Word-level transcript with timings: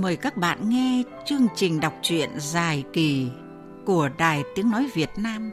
mời 0.00 0.16
các 0.16 0.36
bạn 0.36 0.70
nghe 0.70 1.02
chương 1.26 1.46
trình 1.56 1.80
đọc 1.80 1.94
truyện 2.02 2.30
dài 2.38 2.84
kỳ 2.92 3.30
của 3.86 4.08
Đài 4.18 4.42
Tiếng 4.54 4.70
Nói 4.70 4.90
Việt 4.94 5.10
Nam. 5.16 5.50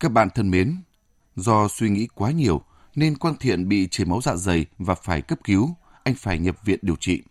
Các 0.00 0.08
bạn 0.08 0.28
thân 0.34 0.50
mến, 0.50 0.76
do 1.36 1.68
suy 1.68 1.90
nghĩ 1.90 2.08
quá 2.14 2.30
nhiều 2.30 2.62
nên 2.94 3.18
Quang 3.18 3.36
Thiện 3.40 3.68
bị 3.68 3.88
chảy 3.90 4.06
máu 4.06 4.20
dạ 4.22 4.36
dày 4.36 4.66
và 4.78 4.94
phải 4.94 5.22
cấp 5.22 5.38
cứu, 5.44 5.74
anh 6.02 6.14
phải 6.14 6.38
nhập 6.38 6.56
viện 6.64 6.78
điều 6.82 6.96
trị. 6.96 7.22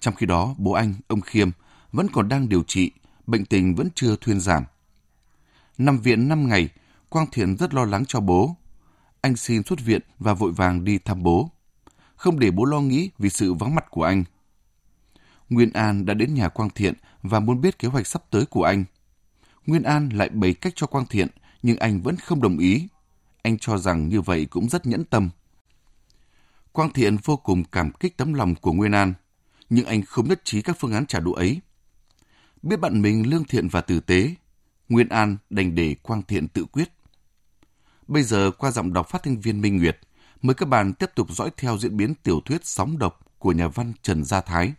Trong 0.00 0.14
khi 0.14 0.26
đó, 0.26 0.54
bố 0.58 0.72
anh, 0.72 0.94
ông 1.08 1.20
Khiêm, 1.20 1.50
vẫn 1.92 2.06
còn 2.12 2.28
đang 2.28 2.48
điều 2.48 2.62
trị, 2.62 2.90
bệnh 3.26 3.44
tình 3.44 3.74
vẫn 3.74 3.88
chưa 3.94 4.16
thuyên 4.16 4.40
giảm. 4.40 4.64
Nằm 5.78 5.98
viện 5.98 6.28
5 6.28 6.48
ngày, 6.48 6.68
Quang 7.14 7.26
Thiện 7.32 7.56
rất 7.56 7.74
lo 7.74 7.84
lắng 7.84 8.04
cho 8.08 8.20
bố. 8.20 8.56
Anh 9.20 9.36
xin 9.36 9.62
xuất 9.62 9.80
viện 9.80 10.02
và 10.18 10.34
vội 10.34 10.52
vàng 10.52 10.84
đi 10.84 10.98
thăm 10.98 11.22
bố. 11.22 11.50
Không 12.16 12.38
để 12.38 12.50
bố 12.50 12.64
lo 12.64 12.80
nghĩ 12.80 13.10
vì 13.18 13.30
sự 13.30 13.54
vắng 13.54 13.74
mặt 13.74 13.84
của 13.90 14.02
anh. 14.02 14.24
Nguyên 15.48 15.72
An 15.72 16.06
đã 16.06 16.14
đến 16.14 16.34
nhà 16.34 16.48
Quang 16.48 16.70
Thiện 16.70 16.94
và 17.22 17.40
muốn 17.40 17.60
biết 17.60 17.78
kế 17.78 17.88
hoạch 17.88 18.06
sắp 18.06 18.22
tới 18.30 18.46
của 18.46 18.64
anh. 18.64 18.84
Nguyên 19.66 19.82
An 19.82 20.08
lại 20.08 20.28
bày 20.28 20.54
cách 20.54 20.72
cho 20.76 20.86
Quang 20.86 21.06
Thiện, 21.06 21.28
nhưng 21.62 21.76
anh 21.76 22.02
vẫn 22.02 22.16
không 22.16 22.42
đồng 22.42 22.58
ý. 22.58 22.88
Anh 23.42 23.58
cho 23.58 23.78
rằng 23.78 24.08
như 24.08 24.20
vậy 24.20 24.46
cũng 24.50 24.68
rất 24.68 24.86
nhẫn 24.86 25.04
tâm. 25.04 25.30
Quang 26.72 26.92
Thiện 26.92 27.16
vô 27.16 27.36
cùng 27.36 27.64
cảm 27.64 27.90
kích 27.92 28.16
tấm 28.16 28.34
lòng 28.34 28.54
của 28.54 28.72
Nguyên 28.72 28.92
An, 28.92 29.14
nhưng 29.70 29.86
anh 29.86 30.02
không 30.02 30.28
nhất 30.28 30.40
trí 30.44 30.62
các 30.62 30.76
phương 30.80 30.92
án 30.92 31.06
trả 31.06 31.20
đũa 31.20 31.34
ấy. 31.34 31.60
Biết 32.62 32.80
bạn 32.80 33.02
mình 33.02 33.26
lương 33.26 33.44
thiện 33.44 33.68
và 33.68 33.80
tử 33.80 34.00
tế, 34.00 34.34
Nguyên 34.88 35.08
An 35.08 35.36
đành 35.50 35.74
để 35.74 35.94
Quang 36.02 36.22
Thiện 36.22 36.48
tự 36.48 36.64
quyết. 36.64 36.88
Bây 38.06 38.22
giờ 38.22 38.50
qua 38.58 38.70
giọng 38.70 38.92
đọc 38.92 39.08
phát 39.08 39.22
thanh 39.22 39.40
viên 39.40 39.60
Minh 39.60 39.78
Nguyệt, 39.78 39.98
mời 40.42 40.54
các 40.54 40.68
bạn 40.68 40.92
tiếp 40.92 41.10
tục 41.14 41.30
dõi 41.30 41.50
theo 41.56 41.78
diễn 41.78 41.96
biến 41.96 42.14
tiểu 42.22 42.40
thuyết 42.44 42.66
sóng 42.66 42.98
độc 42.98 43.20
của 43.38 43.52
nhà 43.52 43.68
văn 43.68 43.92
Trần 44.02 44.24
Gia 44.24 44.40
Thái. 44.40 44.72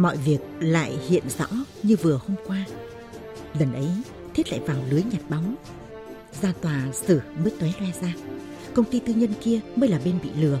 Mọi 0.00 0.16
việc 0.16 0.38
lại 0.60 0.98
hiện 1.08 1.24
rõ 1.38 1.46
như 1.82 1.96
vừa 1.96 2.20
hôm 2.26 2.36
qua. 2.46 2.64
Lần 3.58 3.72
ấy, 3.72 3.88
Thiết 4.34 4.50
lại 4.50 4.60
vào 4.66 4.76
lưới 4.90 5.02
nhặt 5.02 5.30
bóng. 5.30 5.56
Ra 6.42 6.52
tòa 6.60 6.88
xử 6.92 7.20
mới 7.42 7.52
tóe 7.60 7.72
loe 7.80 7.92
ra. 8.02 8.14
Công 8.74 8.84
ty 8.84 9.00
tư 9.00 9.14
nhân 9.14 9.32
kia 9.40 9.60
mới 9.76 9.88
là 9.88 10.00
bên 10.04 10.18
bị 10.22 10.30
lừa. 10.40 10.58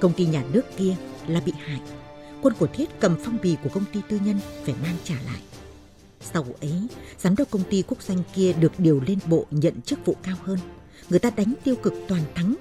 Công 0.00 0.12
ty 0.12 0.26
nhà 0.26 0.44
nước 0.52 0.62
kia 0.76 0.94
là 1.26 1.40
bị 1.40 1.52
hại. 1.58 1.80
Quân 2.42 2.54
của 2.58 2.66
Thiết 2.66 2.88
cầm 3.00 3.16
phong 3.24 3.38
bì 3.42 3.56
của 3.62 3.70
công 3.70 3.84
ty 3.92 4.00
tư 4.08 4.18
nhân 4.24 4.40
phải 4.64 4.74
mang 4.82 4.96
trả 5.04 5.14
lại. 5.14 5.40
Sau 6.20 6.42
vụ 6.42 6.54
ấy, 6.60 6.88
giám 7.18 7.36
đốc 7.36 7.50
công 7.50 7.62
ty 7.70 7.82
quốc 7.86 8.02
doanh 8.02 8.22
kia 8.34 8.52
được 8.52 8.72
điều 8.78 9.00
lên 9.06 9.18
bộ 9.26 9.46
nhận 9.50 9.80
chức 9.80 10.06
vụ 10.06 10.16
cao 10.22 10.36
hơn. 10.42 10.58
Người 11.10 11.18
ta 11.18 11.30
đánh 11.30 11.54
tiêu 11.64 11.74
cực 11.76 11.94
toàn 12.08 12.22
thắng. 12.34 12.54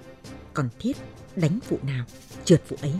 Còn 0.53 0.69
Thiết 0.79 0.97
đánh 1.35 1.59
vụ 1.69 1.77
nào, 1.83 2.05
trượt 2.45 2.61
vụ 2.69 2.77
ấy. 2.81 2.93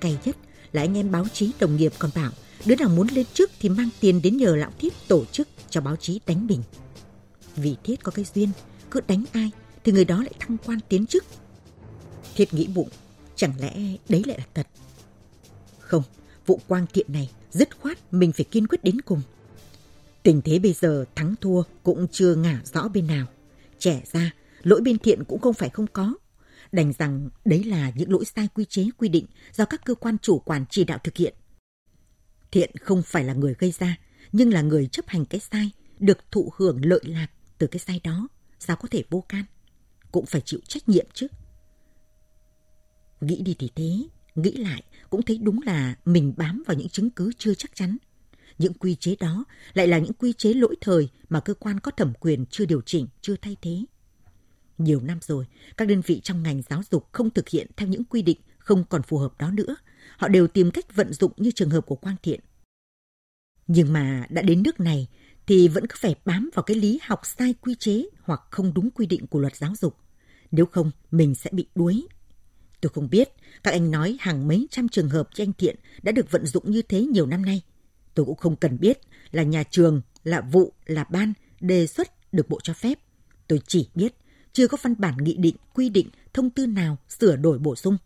Cay 0.00 0.18
nhất 0.24 0.36
là 0.74 0.82
anh 0.82 0.96
em 0.96 1.10
báo 1.12 1.26
chí 1.32 1.50
đồng 1.58 1.76
nghiệp 1.76 1.92
còn 1.98 2.10
bảo 2.14 2.30
đứa 2.64 2.76
nào 2.76 2.88
muốn 2.88 3.06
lên 3.12 3.26
trước 3.34 3.50
thì 3.60 3.68
mang 3.68 3.88
tiền 4.00 4.22
đến 4.22 4.36
nhờ 4.36 4.56
lão 4.56 4.70
Thiết 4.78 4.92
tổ 5.08 5.24
chức 5.24 5.48
cho 5.70 5.80
báo 5.80 5.96
chí 5.96 6.20
đánh 6.26 6.46
mình. 6.46 6.62
Vì 7.56 7.76
Thiết 7.84 8.02
có 8.02 8.12
cái 8.12 8.24
duyên, 8.34 8.48
cứ 8.90 9.00
đánh 9.08 9.24
ai 9.32 9.50
thì 9.84 9.92
người 9.92 10.04
đó 10.04 10.22
lại 10.22 10.32
thăng 10.38 10.56
quan 10.66 10.78
tiến 10.88 11.06
chức. 11.06 11.24
Thiết 12.34 12.54
nghĩ 12.54 12.66
bụng, 12.66 12.88
chẳng 13.36 13.52
lẽ 13.60 13.76
đấy 14.08 14.22
lại 14.26 14.38
là 14.38 14.44
thật? 14.54 14.66
Không, 15.78 16.02
vụ 16.46 16.60
quang 16.68 16.86
thiện 16.92 17.12
này 17.12 17.30
dứt 17.50 17.80
khoát 17.80 18.14
mình 18.14 18.32
phải 18.32 18.44
kiên 18.44 18.66
quyết 18.66 18.84
đến 18.84 19.00
cùng. 19.00 19.22
Tình 20.22 20.42
thế 20.44 20.58
bây 20.58 20.72
giờ 20.72 21.04
thắng 21.14 21.34
thua 21.40 21.62
cũng 21.82 22.06
chưa 22.12 22.34
ngả 22.34 22.60
rõ 22.72 22.88
bên 22.88 23.06
nào. 23.06 23.26
Trẻ 23.78 24.02
ra, 24.12 24.30
lỗi 24.62 24.80
bên 24.80 24.98
thiện 24.98 25.24
cũng 25.24 25.40
không 25.40 25.54
phải 25.54 25.68
không 25.68 25.86
có. 25.86 26.14
Đành 26.74 26.92
rằng 26.98 27.28
đấy 27.44 27.64
là 27.64 27.92
những 27.94 28.12
lỗi 28.12 28.24
sai 28.24 28.48
quy 28.54 28.64
chế 28.64 28.86
quy 28.98 29.08
định 29.08 29.26
do 29.52 29.64
các 29.64 29.84
cơ 29.84 29.94
quan 29.94 30.18
chủ 30.18 30.38
quản 30.38 30.64
chỉ 30.70 30.84
đạo 30.84 30.98
thực 31.04 31.16
hiện. 31.16 31.34
Thiện 32.50 32.70
không 32.80 33.02
phải 33.02 33.24
là 33.24 33.32
người 33.32 33.54
gây 33.58 33.72
ra, 33.78 33.98
nhưng 34.32 34.52
là 34.52 34.62
người 34.62 34.86
chấp 34.86 35.08
hành 35.08 35.24
cái 35.24 35.40
sai, 35.40 35.70
được 35.98 36.18
thụ 36.30 36.52
hưởng 36.56 36.84
lợi 36.84 37.00
lạc 37.04 37.26
từ 37.58 37.66
cái 37.66 37.78
sai 37.78 38.00
đó. 38.04 38.28
Sao 38.58 38.76
có 38.76 38.88
thể 38.90 39.04
vô 39.10 39.24
can? 39.28 39.44
Cũng 40.12 40.26
phải 40.26 40.40
chịu 40.40 40.60
trách 40.68 40.88
nhiệm 40.88 41.06
chứ. 41.14 41.26
Nghĩ 43.20 43.42
đi 43.42 43.56
thì 43.58 43.70
thế, 43.74 43.92
nghĩ 44.34 44.52
lại 44.52 44.82
cũng 45.10 45.22
thấy 45.22 45.38
đúng 45.42 45.60
là 45.62 45.96
mình 46.04 46.34
bám 46.36 46.62
vào 46.66 46.76
những 46.76 46.88
chứng 46.88 47.10
cứ 47.10 47.30
chưa 47.38 47.54
chắc 47.54 47.74
chắn. 47.74 47.96
Những 48.58 48.74
quy 48.74 48.94
chế 48.94 49.16
đó 49.20 49.44
lại 49.74 49.86
là 49.86 49.98
những 49.98 50.12
quy 50.12 50.32
chế 50.32 50.52
lỗi 50.52 50.76
thời 50.80 51.08
mà 51.28 51.40
cơ 51.40 51.54
quan 51.54 51.80
có 51.80 51.90
thẩm 51.90 52.12
quyền 52.20 52.46
chưa 52.46 52.66
điều 52.66 52.80
chỉnh, 52.80 53.08
chưa 53.20 53.36
thay 53.42 53.56
thế. 53.62 53.84
Nhiều 54.78 55.00
năm 55.00 55.18
rồi, 55.22 55.46
các 55.76 55.88
đơn 55.88 56.00
vị 56.06 56.20
trong 56.20 56.42
ngành 56.42 56.62
giáo 56.62 56.82
dục 56.90 57.12
không 57.12 57.30
thực 57.30 57.48
hiện 57.48 57.66
theo 57.76 57.88
những 57.88 58.04
quy 58.04 58.22
định 58.22 58.38
không 58.58 58.84
còn 58.84 59.02
phù 59.02 59.18
hợp 59.18 59.38
đó 59.38 59.50
nữa. 59.50 59.76
Họ 60.16 60.28
đều 60.28 60.46
tìm 60.46 60.70
cách 60.70 60.94
vận 60.94 61.12
dụng 61.12 61.32
như 61.36 61.50
trường 61.50 61.70
hợp 61.70 61.86
của 61.86 61.96
Quang 61.96 62.16
Thiện. 62.22 62.40
Nhưng 63.66 63.92
mà 63.92 64.26
đã 64.30 64.42
đến 64.42 64.62
nước 64.62 64.80
này 64.80 65.08
thì 65.46 65.68
vẫn 65.68 65.86
cứ 65.86 65.96
phải 65.98 66.14
bám 66.24 66.50
vào 66.54 66.62
cái 66.62 66.76
lý 66.76 67.00
học 67.02 67.20
sai 67.24 67.54
quy 67.60 67.74
chế 67.74 68.04
hoặc 68.22 68.40
không 68.50 68.74
đúng 68.74 68.90
quy 68.90 69.06
định 69.06 69.26
của 69.26 69.38
luật 69.38 69.56
giáo 69.56 69.72
dục. 69.76 69.96
Nếu 70.50 70.66
không, 70.66 70.90
mình 71.10 71.34
sẽ 71.34 71.50
bị 71.52 71.66
đuối. 71.74 72.06
Tôi 72.80 72.90
không 72.94 73.10
biết, 73.10 73.28
các 73.62 73.70
anh 73.70 73.90
nói 73.90 74.16
hàng 74.20 74.48
mấy 74.48 74.68
trăm 74.70 74.88
trường 74.88 75.08
hợp 75.08 75.28
cho 75.34 75.44
anh 75.44 75.52
Thiện 75.52 75.76
đã 76.02 76.12
được 76.12 76.30
vận 76.30 76.46
dụng 76.46 76.70
như 76.70 76.82
thế 76.82 77.00
nhiều 77.00 77.26
năm 77.26 77.44
nay. 77.44 77.62
Tôi 78.14 78.26
cũng 78.26 78.36
không 78.36 78.56
cần 78.56 78.80
biết 78.80 78.98
là 79.30 79.42
nhà 79.42 79.62
trường, 79.70 80.02
là 80.24 80.40
vụ, 80.40 80.72
là 80.86 81.04
ban 81.04 81.32
đề 81.60 81.86
xuất 81.86 82.32
được 82.32 82.48
bộ 82.48 82.60
cho 82.62 82.74
phép. 82.74 82.98
Tôi 83.48 83.60
chỉ 83.66 83.88
biết 83.94 84.14
chưa 84.54 84.68
có 84.68 84.78
văn 84.82 84.94
bản 84.98 85.16
nghị 85.20 85.36
định, 85.36 85.56
quy 85.74 85.88
định, 85.88 86.08
thông 86.32 86.50
tư 86.50 86.66
nào 86.66 86.98
sửa 87.08 87.36
đổi 87.36 87.58
bổ 87.58 87.76
sung. 87.76 87.96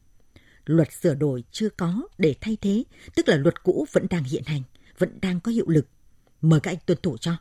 Luật 0.65 0.89
sửa 0.93 1.15
đổi 1.15 1.45
chưa 1.53 1.69
có 1.69 2.03
để 2.19 2.35
thay 2.41 2.57
thế, 2.61 2.85
tức 3.15 3.29
là 3.29 3.37
luật 3.37 3.63
cũ 3.63 3.87
vẫn 3.93 4.07
đang 4.11 4.25
hiện 4.25 4.43
hành, 4.47 4.63
vẫn 4.99 5.19
đang 5.21 5.41
có 5.41 5.53
hiệu 5.53 5.69
lực. 5.69 5.87
Mời 6.41 6.61
các 6.61 6.71
anh 6.71 6.79
tuân 6.87 6.99
thủ 7.03 7.17
cho. 7.17 7.37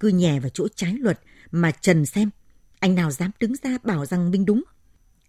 Cứ 0.00 0.08
nhè 0.08 0.40
vào 0.40 0.48
chỗ 0.48 0.68
trái 0.76 0.94
luật 1.00 1.20
mà 1.50 1.70
trần 1.70 2.06
xem, 2.06 2.30
anh 2.78 2.94
nào 2.94 3.10
dám 3.10 3.30
đứng 3.40 3.52
ra 3.62 3.78
bảo 3.84 4.06
rằng 4.06 4.30
mình 4.30 4.44
đúng. 4.44 4.62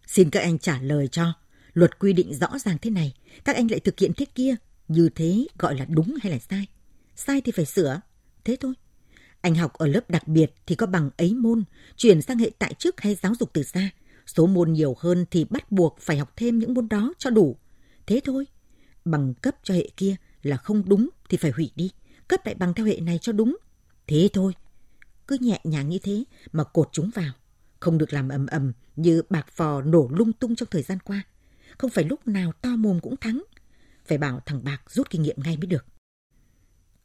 Xin 0.07 0.29
các 0.29 0.39
anh 0.39 0.59
trả 0.59 0.81
lời 0.81 1.07
cho, 1.07 1.33
luật 1.73 1.99
quy 1.99 2.13
định 2.13 2.33
rõ 2.33 2.59
ràng 2.59 2.77
thế 2.81 2.89
này, 2.89 3.13
các 3.45 3.55
anh 3.55 3.71
lại 3.71 3.79
thực 3.79 3.99
hiện 3.99 4.11
thế 4.17 4.25
kia, 4.35 4.55
như 4.87 5.09
thế 5.15 5.47
gọi 5.57 5.77
là 5.77 5.85
đúng 5.85 6.15
hay 6.23 6.31
là 6.31 6.39
sai? 6.39 6.67
Sai 7.15 7.41
thì 7.41 7.51
phải 7.51 7.65
sửa, 7.65 8.01
thế 8.43 8.57
thôi. 8.59 8.73
Anh 9.45 9.55
học 9.55 9.73
ở 9.73 9.87
lớp 9.87 10.09
đặc 10.09 10.27
biệt 10.27 10.53
thì 10.65 10.75
có 10.75 10.85
bằng 10.85 11.09
ấy 11.17 11.33
môn, 11.33 11.63
chuyển 11.95 12.21
sang 12.21 12.37
hệ 12.37 12.51
tại 12.59 12.73
chức 12.73 13.01
hay 13.01 13.15
giáo 13.15 13.33
dục 13.39 13.49
từ 13.53 13.63
xa. 13.63 13.89
Số 14.25 14.47
môn 14.47 14.73
nhiều 14.73 14.95
hơn 14.99 15.25
thì 15.31 15.45
bắt 15.49 15.71
buộc 15.71 15.97
phải 15.99 16.17
học 16.17 16.33
thêm 16.35 16.59
những 16.59 16.73
môn 16.73 16.89
đó 16.89 17.13
cho 17.17 17.29
đủ. 17.29 17.57
Thế 18.05 18.19
thôi. 18.23 18.47
Bằng 19.05 19.33
cấp 19.33 19.55
cho 19.63 19.73
hệ 19.73 19.89
kia 19.97 20.15
là 20.41 20.57
không 20.57 20.89
đúng 20.89 21.09
thì 21.29 21.37
phải 21.37 21.51
hủy 21.51 21.71
đi. 21.75 21.91
Cấp 22.27 22.45
lại 22.45 22.55
bằng 22.55 22.73
theo 22.73 22.85
hệ 22.85 22.99
này 22.99 23.19
cho 23.21 23.31
đúng. 23.31 23.57
Thế 24.07 24.29
thôi. 24.33 24.53
Cứ 25.27 25.37
nhẹ 25.41 25.61
nhàng 25.63 25.89
như 25.89 25.99
thế 25.99 26.23
mà 26.51 26.63
cột 26.63 26.89
chúng 26.91 27.09
vào. 27.15 27.33
Không 27.79 27.97
được 27.97 28.13
làm 28.13 28.29
ầm 28.29 28.45
ầm 28.45 28.73
như 28.95 29.21
bạc 29.29 29.45
phò 29.51 29.81
nổ 29.81 30.09
lung 30.11 30.33
tung 30.33 30.55
trong 30.55 30.69
thời 30.71 30.81
gian 30.81 30.99
qua. 30.99 31.21
Không 31.77 31.91
phải 31.91 32.03
lúc 32.03 32.27
nào 32.27 32.51
to 32.61 32.69
mồm 32.69 32.99
cũng 32.99 33.17
thắng. 33.17 33.43
Phải 34.05 34.17
bảo 34.17 34.39
thằng 34.45 34.63
Bạc 34.63 34.81
rút 34.89 35.09
kinh 35.09 35.21
nghiệm 35.21 35.37
ngay 35.43 35.57
mới 35.57 35.67
được. 35.67 35.85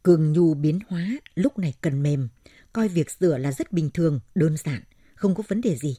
Cường 0.03 0.33
nhu 0.33 0.55
biến 0.55 0.79
hóa 0.89 1.19
lúc 1.35 1.59
này 1.59 1.75
cần 1.81 2.03
mềm, 2.03 2.29
coi 2.73 2.89
việc 2.89 3.11
sửa 3.11 3.39
là 3.39 3.53
rất 3.53 3.73
bình 3.73 3.91
thường, 3.95 4.21
đơn 4.35 4.57
giản, 4.57 4.83
không 5.15 5.35
có 5.35 5.43
vấn 5.49 5.61
đề 5.61 5.77
gì. 5.77 5.97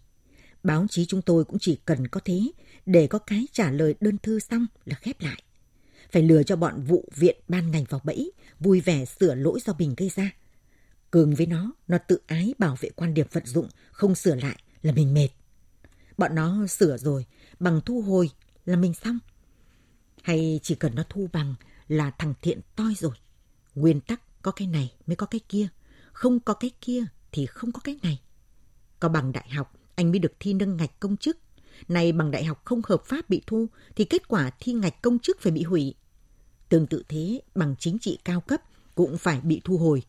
Báo 0.63 0.85
chí 0.89 1.05
chúng 1.05 1.21
tôi 1.21 1.45
cũng 1.45 1.59
chỉ 1.59 1.79
cần 1.85 2.07
có 2.07 2.19
thế, 2.25 2.41
để 2.85 3.07
có 3.07 3.19
cái 3.19 3.45
trả 3.51 3.71
lời 3.71 3.95
đơn 3.99 4.17
thư 4.17 4.39
xong 4.39 4.67
là 4.85 4.95
khép 4.95 5.21
lại. 5.21 5.43
Phải 6.11 6.23
lừa 6.23 6.43
cho 6.43 6.55
bọn 6.55 6.81
vụ 6.81 7.09
viện 7.15 7.35
ban 7.47 7.71
ngành 7.71 7.83
vào 7.89 8.01
bẫy, 8.03 8.31
vui 8.59 8.81
vẻ 8.81 9.05
sửa 9.05 9.35
lỗi 9.35 9.59
do 9.65 9.73
mình 9.79 9.93
gây 9.97 10.11
ra. 10.15 10.31
Cường 11.11 11.35
với 11.35 11.45
nó, 11.45 11.71
nó 11.87 11.97
tự 11.97 12.19
ái 12.27 12.53
bảo 12.57 12.77
vệ 12.79 12.89
quan 12.89 13.13
điểm 13.13 13.27
vận 13.31 13.45
dụng, 13.45 13.69
không 13.91 14.15
sửa 14.15 14.35
lại 14.35 14.63
là 14.81 14.91
mình 14.91 15.13
mệt. 15.13 15.29
Bọn 16.17 16.35
nó 16.35 16.67
sửa 16.67 16.97
rồi, 16.97 17.25
bằng 17.59 17.81
thu 17.85 18.01
hồi 18.01 18.29
là 18.65 18.75
mình 18.75 18.93
xong. 18.93 19.19
Hay 20.23 20.59
chỉ 20.63 20.75
cần 20.75 20.95
nó 20.95 21.03
thu 21.09 21.29
bằng 21.33 21.55
là 21.87 22.11
thằng 22.17 22.33
thiện 22.41 22.59
toi 22.75 22.93
rồi. 22.97 23.15
Nguyên 23.75 24.01
tắc 24.01 24.41
có 24.41 24.51
cái 24.51 24.67
này 24.67 24.93
mới 25.07 25.15
có 25.15 25.25
cái 25.25 25.41
kia, 25.49 25.67
không 26.11 26.39
có 26.39 26.53
cái 26.53 26.71
kia 26.81 27.03
thì 27.31 27.45
không 27.45 27.71
có 27.71 27.79
cái 27.83 27.99
này. 28.03 28.21
Có 28.99 29.09
bằng 29.09 29.31
đại 29.31 29.49
học 29.49 29.73
anh 29.95 30.11
mới 30.11 30.19
được 30.19 30.31
thi 30.39 30.53
nâng 30.53 30.77
ngạch 30.77 30.99
công 30.99 31.17
chức. 31.17 31.37
Này 31.87 32.11
bằng 32.11 32.31
đại 32.31 32.45
học 32.45 32.61
không 32.65 32.81
hợp 32.85 33.03
pháp 33.05 33.29
bị 33.29 33.41
thu 33.47 33.67
thì 33.95 34.05
kết 34.05 34.27
quả 34.27 34.51
thi 34.59 34.73
ngạch 34.73 35.01
công 35.01 35.19
chức 35.19 35.41
phải 35.41 35.51
bị 35.51 35.63
hủy. 35.63 35.95
Tương 36.69 36.87
tự 36.87 37.03
thế, 37.07 37.41
bằng 37.55 37.75
chính 37.79 37.99
trị 37.99 38.19
cao 38.25 38.41
cấp 38.41 38.61
cũng 38.95 39.17
phải 39.17 39.41
bị 39.41 39.61
thu 39.63 39.77
hồi. 39.77 40.03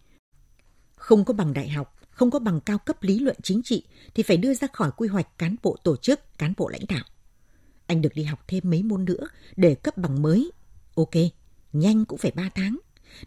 Không 0.97 1.25
có 1.25 1.35
bằng 1.35 1.53
đại 1.53 1.69
học, 1.69 2.01
không 2.11 2.31
có 2.31 2.39
bằng 2.39 2.61
cao 2.61 2.79
cấp 2.79 3.03
lý 3.03 3.19
luận 3.19 3.37
chính 3.43 3.63
trị 3.63 3.85
thì 4.15 4.23
phải 4.23 4.37
đưa 4.37 4.55
ra 4.55 4.69
khỏi 4.73 4.91
quy 4.97 5.09
hoạch 5.09 5.39
cán 5.39 5.57
bộ 5.63 5.77
tổ 5.85 5.97
chức, 5.97 6.39
cán 6.39 6.53
bộ 6.57 6.69
lãnh 6.69 6.87
đạo. 6.89 7.05
Anh 7.87 8.03
được 8.03 8.15
đi 8.15 8.23
học 8.23 8.45
thêm 8.49 8.63
mấy 8.71 8.83
môn 8.83 9.05
nữa 9.05 9.29
để 9.57 9.75
cấp 9.75 9.99
bằng 9.99 10.23
mới. 10.23 10.51
Ok, 10.95 11.15
nhanh 11.73 12.05
cũng 12.05 12.19
phải 12.19 12.31
3 12.31 12.51
tháng. 12.55 12.79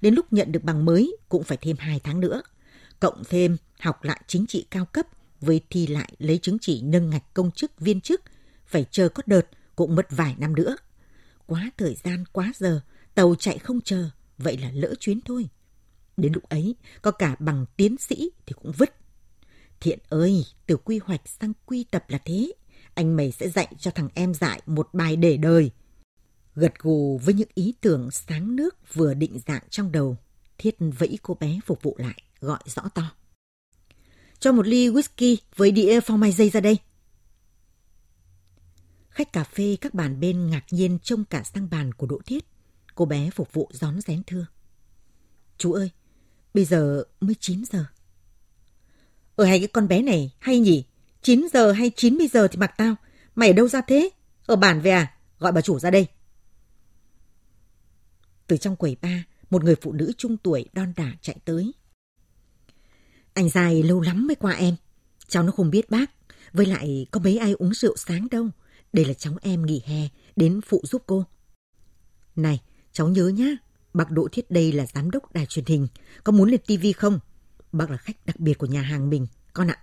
Đến 0.02 0.14
lúc 0.14 0.34
nhận 0.34 0.52
được 0.52 0.64
bằng 0.64 0.86
mới 0.86 1.18
cũng 1.30 1.44
phải 1.44 1.58
thêm 1.62 1.78
2 1.80 2.00
tháng 2.00 2.20
nữa. 2.20 2.42
Cộng 3.00 3.24
thêm 3.30 3.58
học 3.80 4.04
lại 4.04 4.22
chính 4.28 4.48
trị 4.48 4.66
cao 4.72 4.86
cấp 4.86 5.06
với 5.42 5.62
thi 5.70 5.88
lại 5.88 6.14
lấy 6.18 6.38
chứng 6.38 6.58
chỉ 6.62 6.82
nâng 6.82 7.10
ngạch 7.10 7.34
công 7.34 7.52
chức 7.52 7.80
viên 7.80 8.02
chức 8.02 8.22
phải 8.66 8.86
chờ 8.92 9.10
có 9.10 9.24
đợt 9.26 9.48
cũng 9.76 9.96
mất 9.96 10.08
vài 10.10 10.36
năm 10.38 10.56
nữa. 10.56 10.76
Quá 11.46 11.72
thời 11.78 11.98
gian, 12.04 12.24
quá 12.32 12.52
giờ, 12.56 12.82
tàu 13.16 13.36
chạy 13.40 13.58
không 13.58 13.82
chờ, 13.82 14.10
vậy 14.38 14.58
là 14.58 14.72
lỡ 14.74 14.94
chuyến 15.00 15.22
thôi. 15.22 15.50
Đến 16.18 16.34
lúc 16.34 16.44
ấy, 16.50 16.76
có 17.02 17.12
cả 17.12 17.36
bằng 17.40 17.66
tiến 17.78 17.98
sĩ 17.98 18.30
thì 18.46 18.54
cũng 18.62 18.72
vứt. 18.72 18.96
Thiện 19.80 20.00
ơi, 20.10 20.46
từ 20.66 20.78
quy 20.78 21.00
hoạch 21.04 21.22
sang 21.28 21.54
quy 21.66 21.84
tập 21.84 22.06
là 22.08 22.18
thế. 22.26 22.52
Anh 22.94 23.16
mày 23.16 23.32
sẽ 23.32 23.50
dạy 23.50 23.68
cho 23.80 23.92
thằng 23.92 24.10
em 24.14 24.34
dại 24.34 24.62
một 24.66 24.90
bài 24.94 25.16
để 25.16 25.38
đời. 25.38 25.72
Gật 26.56 26.80
gù 26.80 27.18
với 27.18 27.34
những 27.34 27.50
ý 27.54 27.74
tưởng 27.82 28.12
sáng 28.12 28.56
nước 28.56 28.94
vừa 28.94 29.14
định 29.14 29.40
dạng 29.48 29.64
trong 29.70 29.92
đầu, 29.92 30.18
Thiết 30.58 30.76
vẫy 30.80 31.20
cô 31.22 31.38
bé 31.40 31.60
phục 31.66 31.82
vụ 31.82 31.96
lại, 32.00 32.24
gọi 32.40 32.60
rõ 32.66 32.82
to. 32.94 33.12
Cho 34.40 34.52
một 34.52 34.68
ly 34.68 34.90
whisky 34.90 35.38
với 35.56 35.72
đĩa 35.72 36.00
phao 36.00 36.18
mai 36.18 36.32
dây 36.32 36.50
ra 36.50 36.60
đây. 36.60 36.78
Khách 39.10 39.34
cà 39.34 39.44
phê 39.44 39.78
các 39.82 39.94
bàn 39.94 40.20
bên 40.20 40.50
ngạc 40.50 40.66
nhiên 40.72 41.00
trông 41.04 41.26
cả 41.26 41.44
sang 41.44 41.70
bàn 41.70 41.94
của 41.94 42.08
Đỗ 42.08 42.20
Thiết. 42.26 42.46
Cô 42.96 43.06
bé 43.06 43.30
phục 43.30 43.54
vụ 43.54 43.70
gión 43.74 44.02
rén 44.02 44.24
thưa. 44.28 44.46
Chú 45.58 45.74
ơi, 45.74 45.92
bây 46.54 46.66
giờ 46.66 47.04
mới 47.20 47.36
9 47.40 47.64
giờ. 47.72 47.86
Ở 49.36 49.46
hai 49.46 49.60
cái 49.60 49.68
con 49.68 49.88
bé 49.88 50.02
này 50.02 50.34
hay 50.40 50.60
nhỉ? 50.60 50.86
9 51.22 51.48
giờ 51.54 51.72
hay 51.72 51.92
90 51.96 52.28
giờ 52.28 52.48
thì 52.48 52.58
mặc 52.58 52.74
tao. 52.78 52.96
Mày 53.36 53.50
ở 53.50 53.54
đâu 53.54 53.68
ra 53.68 53.82
thế? 53.82 54.10
Ở 54.46 54.56
bản 54.56 54.82
về 54.82 54.92
à? 54.92 55.18
Gọi 55.40 55.52
bà 55.52 55.62
chủ 55.62 55.80
ra 55.80 55.90
đây. 55.90 56.08
Từ 58.48 58.58
trong 58.58 58.76
quầy 58.76 58.96
ba, 59.02 59.26
một 59.50 59.64
người 59.64 59.76
phụ 59.82 59.92
nữ 59.92 60.12
trung 60.18 60.38
tuổi 60.38 60.66
đon 60.74 60.94
đả 60.98 61.12
chạy 61.22 61.38
tới. 61.46 61.72
Anh 63.34 63.50
dài 63.50 63.84
lâu 63.84 64.02
lắm 64.02 64.28
mới 64.28 64.36
qua 64.36 64.52
em. 64.54 64.76
Cháu 65.28 65.44
nó 65.44 65.52
không 65.52 65.70
biết 65.70 65.90
bác. 65.90 66.12
Với 66.54 66.66
lại 66.66 67.08
có 67.12 67.20
mấy 67.20 67.38
ai 67.38 67.52
uống 67.52 67.74
rượu 67.74 67.96
sáng 67.98 68.28
đâu. 68.32 68.50
Đây 68.94 69.06
là 69.06 69.14
cháu 69.14 69.38
em 69.42 69.66
nghỉ 69.66 69.82
hè, 69.86 70.08
đến 70.36 70.62
phụ 70.62 70.82
giúp 70.84 71.04
cô. 71.06 71.26
Này, 72.36 72.62
cháu 72.92 73.08
nhớ 73.08 73.28
nhá, 73.28 73.58
bác 73.94 74.12
Đỗ 74.12 74.28
Thiết 74.32 74.52
đây 74.52 74.72
là 74.72 74.86
giám 74.86 75.12
đốc 75.12 75.34
đài 75.34 75.46
truyền 75.46 75.66
hình. 75.66 75.88
Có 76.24 76.32
muốn 76.32 76.50
lên 76.50 76.62
tivi 76.68 76.92
không? 76.92 77.20
Bác 77.72 77.92
là 77.92 77.98
khách 77.98 78.26
đặc 78.26 78.40
biệt 78.40 78.58
của 78.58 78.66
nhà 78.66 78.82
hàng 78.82 79.10
mình, 79.10 79.28
con 79.54 79.68
ạ. 79.68 79.78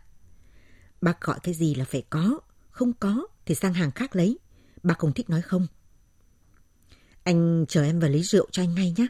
Bác 1.00 1.20
gọi 1.20 1.38
cái 1.42 1.54
gì 1.54 1.74
là 1.74 1.84
phải 1.84 2.02
có, 2.10 2.40
không 2.70 2.92
có 2.92 3.26
thì 3.46 3.54
sang 3.54 3.74
hàng 3.74 3.90
khác 3.90 4.16
lấy. 4.16 4.38
Bác 4.82 4.98
không 4.98 5.12
thích 5.12 5.30
nói 5.30 5.42
không. 5.42 5.66
Anh 7.24 7.64
chờ 7.68 7.82
em 7.82 8.00
vào 8.00 8.10
lấy 8.10 8.22
rượu 8.22 8.48
cho 8.50 8.62
anh 8.62 8.74
ngay 8.74 8.94
nhé. 8.96 9.06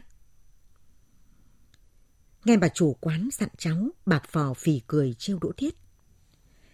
Nghe 2.45 2.57
bà 2.57 2.67
chủ 2.67 2.95
quán 2.99 3.29
dặn 3.33 3.49
cháu, 3.57 3.89
bà 4.05 4.19
phò 4.19 4.53
phì 4.53 4.81
cười 4.87 5.13
trêu 5.13 5.39
Đỗ 5.41 5.51
Thiết. 5.57 5.75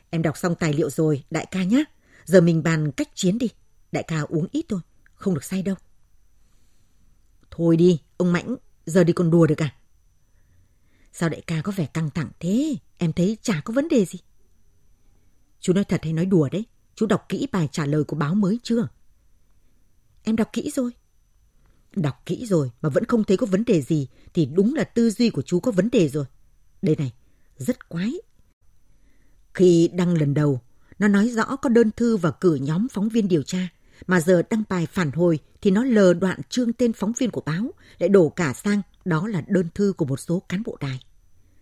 Em 0.10 0.22
đọc 0.22 0.38
xong 0.38 0.56
tài 0.56 0.74
liệu 0.74 0.90
rồi, 0.90 1.24
đại 1.30 1.48
ca 1.52 1.64
nhé. 1.64 1.84
Giờ 2.26 2.42
mình 2.42 2.64
bàn 2.64 2.92
cách 2.92 3.10
chiến 3.16 3.38
đi. 3.38 3.48
Đại 3.92 4.04
ca 4.08 4.22
uống 4.22 4.48
ít 4.52 4.66
thôi, 4.70 4.80
không 5.14 5.34
được 5.34 5.44
say 5.44 5.64
đâu. 5.64 5.76
Thôi 7.52 7.78
đi, 7.78 8.02
ông 8.18 8.34
Mãnh, 8.34 8.56
giờ 8.86 9.04
đi 9.04 9.14
còn 9.14 9.32
đùa 9.32 9.48
được 9.48 9.62
à? 9.62 9.76
Sao 11.14 11.30
đại 11.30 11.42
ca 11.42 11.62
có 11.62 11.72
vẻ 11.76 11.86
căng 11.86 12.10
thẳng 12.10 12.30
thế? 12.40 12.76
Em 12.98 13.14
thấy 13.14 13.38
chả 13.42 13.62
có 13.66 13.74
vấn 13.74 13.88
đề 13.88 14.06
gì. 14.06 14.20
Chú 15.60 15.74
nói 15.74 15.84
thật 15.84 16.00
hay 16.04 16.14
nói 16.14 16.26
đùa 16.26 16.50
đấy? 16.52 16.66
Chú 16.96 17.06
đọc 17.06 17.26
kỹ 17.30 17.48
bài 17.52 17.70
trả 17.72 17.86
lời 17.86 18.04
của 18.04 18.16
báo 18.16 18.36
mới 18.36 18.60
chưa? 18.64 18.88
Em 20.24 20.36
đọc 20.36 20.50
kỹ 20.54 20.72
rồi. 20.76 20.92
Đọc 21.96 22.16
kỹ 22.26 22.46
rồi 22.46 22.72
mà 22.82 22.90
vẫn 22.90 23.06
không 23.06 23.24
thấy 23.24 23.38
có 23.38 23.46
vấn 23.46 23.66
đề 23.66 23.82
gì 23.82 24.08
thì 24.34 24.46
đúng 24.46 24.76
là 24.76 24.84
tư 24.84 25.10
duy 25.10 25.30
của 25.30 25.42
chú 25.42 25.60
có 25.60 25.72
vấn 25.72 25.90
đề 25.92 26.10
rồi. 26.10 26.26
Đây 26.82 26.96
này, 26.96 27.14
rất 27.58 27.90
quái. 27.90 28.14
Khi 29.54 29.90
đăng 29.94 30.18
lần 30.18 30.34
đầu, 30.34 30.62
nó 31.00 31.08
nói 31.08 31.30
rõ 31.30 31.56
có 31.56 31.70
đơn 31.70 31.92
thư 31.92 32.18
và 32.18 32.32
cử 32.32 32.56
nhóm 32.56 32.88
phóng 32.92 33.10
viên 33.10 33.28
điều 33.28 33.44
tra. 33.44 33.70
Mà 34.08 34.22
giờ 34.22 34.42
đăng 34.50 34.64
bài 34.70 34.88
phản 34.92 35.12
hồi 35.12 35.40
thì 35.62 35.72
nó 35.72 35.84
lờ 35.84 36.14
đoạn 36.14 36.40
trương 36.50 36.74
tên 36.74 36.94
phóng 36.94 37.14
viên 37.18 37.32
của 37.32 37.42
báo, 37.42 37.72
lại 38.00 38.10
đổ 38.10 38.30
cả 38.30 38.54
sang 38.54 38.82
đó 39.06 39.28
là 39.28 39.44
đơn 39.48 39.68
thư 39.76 39.94
của 39.98 40.06
một 40.06 40.20
số 40.20 40.42
cán 40.50 40.64
bộ 40.66 40.78
đài. 40.80 41.00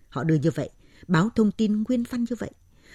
Họ 0.10 0.24
đưa 0.24 0.36
như 0.36 0.52
vậy, 0.52 0.70
báo 1.08 1.30
thông 1.36 1.52
tin 1.52 1.84
nguyên 1.84 2.04
văn 2.10 2.26
như 2.30 2.36
vậy. 2.40 2.52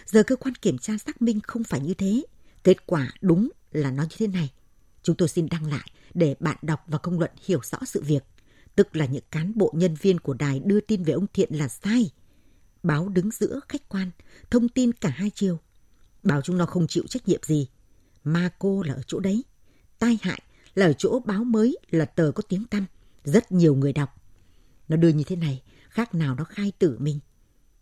Giờ 0.06 0.22
cơ 0.22 0.36
quan 0.36 0.54
kiểm 0.54 0.78
tra 0.78 0.98
xác 0.98 1.22
minh 1.22 1.40
không 1.40 1.64
phải 1.64 1.80
như 1.80 1.94
thế. 1.94 2.22
Kết 2.64 2.86
quả 2.86 3.12
đúng 3.20 3.48
là 3.72 3.90
nó 3.90 4.02
như 4.02 4.16
thế 4.18 4.26
này. 4.26 4.50
Chúng 5.02 5.16
tôi 5.16 5.28
xin 5.28 5.48
đăng 5.50 5.66
lại 5.66 5.90
để 6.14 6.36
bạn 6.40 6.56
đọc 6.62 6.80
và 6.86 6.98
công 6.98 7.18
luận 7.18 7.30
hiểu 7.46 7.60
rõ 7.70 7.78
sự 7.86 8.02
việc. 8.02 8.24
Tức 8.74 8.96
là 8.96 9.06
những 9.06 9.24
cán 9.30 9.52
bộ 9.54 9.72
nhân 9.76 9.94
viên 9.94 10.20
của 10.20 10.34
đài 10.34 10.60
đưa 10.64 10.80
tin 10.80 11.02
về 11.02 11.12
ông 11.12 11.26
Thiện 11.34 11.54
là 11.54 11.68
sai. 11.68 12.10
Báo 12.82 13.08
đứng 13.08 13.30
giữa 13.30 13.60
khách 13.68 13.88
quan, 13.88 14.10
thông 14.50 14.68
tin 14.68 14.92
cả 14.92 15.08
hai 15.08 15.30
chiều. 15.34 15.58
Báo 16.22 16.42
chúng 16.42 16.58
nó 16.58 16.66
không 16.66 16.86
chịu 16.86 17.04
trách 17.08 17.28
nhiệm 17.28 17.40
gì. 17.42 17.68
Ma 18.24 18.50
cô 18.58 18.82
là 18.82 18.94
ở 18.94 19.02
chỗ 19.06 19.20
đấy. 19.20 19.44
Tai 19.98 20.18
hại 20.22 20.42
là 20.74 20.86
ở 20.86 20.92
chỗ 20.92 21.20
báo 21.26 21.44
mới 21.44 21.78
là 21.90 22.04
tờ 22.04 22.32
có 22.34 22.42
tiếng 22.48 22.64
tăm. 22.64 22.86
Rất 23.24 23.52
nhiều 23.52 23.74
người 23.74 23.92
đọc. 23.92 24.08
Nó 24.88 24.96
đưa 24.96 25.08
như 25.08 25.24
thế 25.24 25.36
này, 25.36 25.62
khác 25.88 26.14
nào 26.14 26.34
nó 26.34 26.44
khai 26.44 26.72
tử 26.78 26.96
mình. 27.00 27.18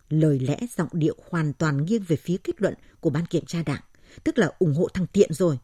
Lời 0.08 0.38
lẽ 0.38 0.58
giọng 0.76 0.88
điệu 0.93 1.16
hoàn 1.31 1.52
toàn 1.52 1.84
nghiêng 1.84 2.02
về 2.02 2.16
phía 2.16 2.37
kết 2.44 2.62
luận 2.62 2.75
của 3.00 3.11
ban 3.11 3.26
kiểm 3.26 3.44
tra 3.46 3.62
đảng, 3.62 3.82
tức 4.25 4.38
là 4.38 4.52
ủng 4.58 4.75
hộ 4.75 4.88
thằng 4.94 5.06
thiện 5.12 5.32
rồi. 5.32 5.58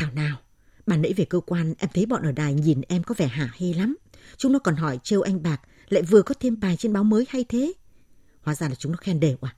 Thảo 0.00 0.12
nào, 0.12 0.38
bà 0.86 0.96
nãy 0.96 1.12
về 1.16 1.24
cơ 1.24 1.40
quan 1.40 1.74
em 1.78 1.90
thấy 1.94 2.06
bọn 2.06 2.22
ở 2.22 2.32
đài 2.32 2.54
nhìn 2.54 2.80
em 2.88 3.02
có 3.02 3.14
vẻ 3.18 3.26
hả 3.26 3.52
hê 3.58 3.72
lắm. 3.72 3.96
Chúng 4.36 4.52
nó 4.52 4.58
còn 4.58 4.76
hỏi 4.76 4.98
trêu 5.02 5.22
anh 5.22 5.42
Bạc 5.42 5.60
lại 5.88 6.02
vừa 6.02 6.22
có 6.22 6.34
thêm 6.40 6.60
bài 6.60 6.76
trên 6.76 6.92
báo 6.92 7.04
mới 7.04 7.24
hay 7.28 7.44
thế. 7.48 7.72
Hóa 8.42 8.54
ra 8.54 8.68
là 8.68 8.74
chúng 8.74 8.92
nó 8.92 8.98
khen 9.00 9.20
đều 9.20 9.36
à. 9.40 9.54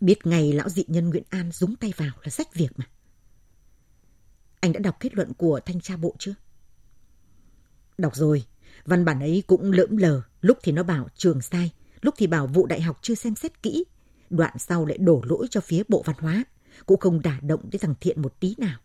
Biết 0.00 0.26
ngày 0.26 0.52
lão 0.52 0.68
dị 0.68 0.84
nhân 0.88 1.10
Nguyễn 1.10 1.22
An 1.30 1.52
dúng 1.52 1.76
tay 1.76 1.92
vào 1.96 2.10
là 2.22 2.30
sách 2.30 2.54
việc 2.54 2.68
mà. 2.76 2.84
Anh 4.60 4.72
đã 4.72 4.80
đọc 4.80 4.96
kết 5.00 5.14
luận 5.14 5.32
của 5.34 5.60
thanh 5.66 5.80
tra 5.80 5.96
bộ 5.96 6.14
chưa? 6.18 6.34
Đọc 7.98 8.16
rồi, 8.16 8.44
văn 8.84 9.04
bản 9.04 9.20
ấy 9.20 9.42
cũng 9.46 9.72
lỡm 9.72 9.96
lờ, 9.96 10.22
lúc 10.40 10.58
thì 10.62 10.72
nó 10.72 10.82
bảo 10.82 11.08
trường 11.14 11.42
sai, 11.42 11.70
lúc 12.00 12.14
thì 12.18 12.26
bảo 12.26 12.46
vụ 12.46 12.66
đại 12.66 12.80
học 12.80 12.98
chưa 13.02 13.14
xem 13.14 13.34
xét 13.34 13.62
kỹ, 13.62 13.84
đoạn 14.30 14.58
sau 14.58 14.86
lại 14.86 14.98
đổ 14.98 15.22
lỗi 15.24 15.46
cho 15.50 15.60
phía 15.60 15.82
bộ 15.88 16.02
văn 16.06 16.16
hóa, 16.18 16.44
cũng 16.86 17.00
không 17.00 17.22
đả 17.22 17.38
động 17.42 17.70
tới 17.70 17.78
thằng 17.78 17.94
Thiện 18.00 18.22
một 18.22 18.40
tí 18.40 18.54
nào. 18.58 18.78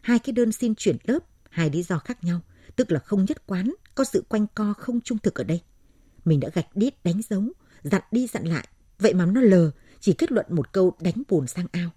Hai 0.00 0.18
cái 0.18 0.32
đơn 0.32 0.52
xin 0.52 0.74
chuyển 0.74 0.96
lớp, 1.04 1.18
hai 1.50 1.70
lý 1.70 1.82
do 1.82 1.98
khác 1.98 2.24
nhau, 2.24 2.40
tức 2.76 2.92
là 2.92 3.00
không 3.00 3.24
nhất 3.24 3.46
quán, 3.46 3.74
có 3.94 4.04
sự 4.04 4.24
quanh 4.28 4.46
co 4.54 4.72
không 4.72 5.00
trung 5.00 5.18
thực 5.18 5.34
ở 5.34 5.44
đây. 5.44 5.62
Mình 6.24 6.40
đã 6.40 6.48
gạch 6.54 6.76
đít 6.76 7.04
đánh 7.04 7.20
dấu, 7.30 7.42
dặn 7.82 8.02
đi 8.10 8.26
dặn 8.26 8.44
lại, 8.44 8.68
vậy 8.98 9.14
mà 9.14 9.26
nó 9.26 9.40
lờ, 9.40 9.70
chỉ 10.00 10.12
kết 10.12 10.32
luận 10.32 10.46
một 10.48 10.72
câu 10.72 10.96
đánh 11.00 11.22
bùn 11.28 11.46
sang 11.46 11.66
ao. 11.72 11.90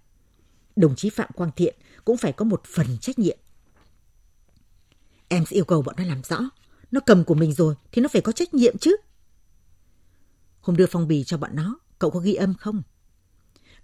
Đồng 0.76 0.96
chí 0.96 1.10
Phạm 1.10 1.30
Quang 1.34 1.50
Thiện 1.56 1.74
cũng 2.04 2.16
phải 2.16 2.32
có 2.32 2.44
một 2.44 2.62
phần 2.66 2.86
trách 3.00 3.18
nhiệm. 3.18 3.38
Em 5.28 5.44
sẽ 5.46 5.56
yêu 5.56 5.64
cầu 5.64 5.82
bọn 5.82 5.94
nó 5.98 6.04
làm 6.04 6.22
rõ. 6.22 6.38
Nó 6.90 7.00
cầm 7.06 7.24
của 7.24 7.34
mình 7.34 7.52
rồi 7.52 7.74
thì 7.92 8.02
nó 8.02 8.08
phải 8.08 8.22
có 8.22 8.32
trách 8.32 8.54
nhiệm 8.54 8.78
chứ. 8.78 8.96
Hôm 10.60 10.76
đưa 10.76 10.86
phong 10.86 11.08
bì 11.08 11.24
cho 11.24 11.38
bọn 11.38 11.50
nó, 11.54 11.78
cậu 11.98 12.10
có 12.10 12.20
ghi 12.20 12.34
âm 12.34 12.54
không? 12.54 12.82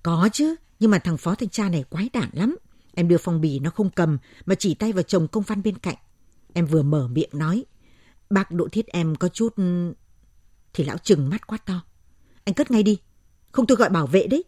Có 0.02 0.28
chứ, 0.33 0.54
nhưng 0.81 0.91
mà 0.91 0.99
thằng 0.99 1.17
phó 1.17 1.35
thanh 1.35 1.49
tra 1.49 1.69
này 1.69 1.85
quái 1.91 2.11
đản 2.13 2.31
lắm. 2.33 2.57
Em 2.95 3.09
đưa 3.09 3.19
phong 3.19 3.41
bì 3.41 3.59
nó 3.59 3.71
không 3.71 3.91
cầm 3.91 4.19
mà 4.47 4.55
chỉ 4.55 4.75
tay 4.75 4.93
vào 4.93 5.03
chồng 5.03 5.29
công 5.29 5.43
văn 5.43 5.63
bên 5.63 5.79
cạnh. 5.79 5.97
Em 6.53 6.67
vừa 6.67 6.83
mở 6.83 7.09
miệng 7.09 7.31
nói. 7.33 7.65
Bác 8.31 8.51
độ 8.51 8.69
thiết 8.73 8.87
em 8.87 9.17
có 9.17 9.29
chút... 9.29 9.55
Thì 10.73 10.85
lão 10.85 10.99
trừng 10.99 11.29
mắt 11.31 11.47
quá 11.47 11.59
to. 11.59 11.85
Anh 12.45 12.55
cất 12.55 12.71
ngay 12.71 12.83
đi, 12.83 12.99
không 13.53 13.67
tôi 13.67 13.77
gọi 13.77 13.91
bảo 13.91 14.07
vệ 14.07 14.27
đấy. 14.27 14.45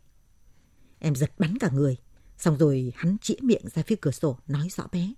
Em 0.98 1.14
giật 1.14 1.32
bắn 1.38 1.58
cả 1.58 1.70
người. 1.72 1.96
Xong 2.38 2.58
rồi 2.58 2.92
hắn 2.96 3.16
chĩa 3.22 3.34
miệng 3.42 3.68
ra 3.74 3.82
phía 3.82 3.96
cửa 4.00 4.10
sổ 4.10 4.38
nói 4.46 4.68
rõ 4.70 4.86
bé. 4.92 5.12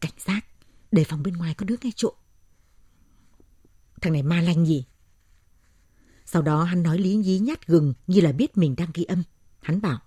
Cảnh 0.00 0.12
giác, 0.18 0.46
đề 0.92 1.04
phòng 1.04 1.22
bên 1.22 1.34
ngoài 1.34 1.54
có 1.54 1.66
đứa 1.66 1.74
nghe 1.82 1.90
trộm. 1.96 2.14
Thằng 4.00 4.12
này 4.12 4.22
ma 4.22 4.40
lanh 4.40 4.66
gì? 4.66 4.86
Sau 6.26 6.42
đó 6.42 6.64
hắn 6.64 6.82
nói 6.82 6.98
lý 6.98 7.14
nhí 7.14 7.38
nhát 7.38 7.66
gừng 7.66 7.94
như 8.06 8.20
là 8.20 8.32
biết 8.32 8.56
mình 8.56 8.76
đang 8.76 8.88
ghi 8.94 9.04
âm. 9.04 9.22
Hắn 9.62 9.80
bảo. 9.80 9.98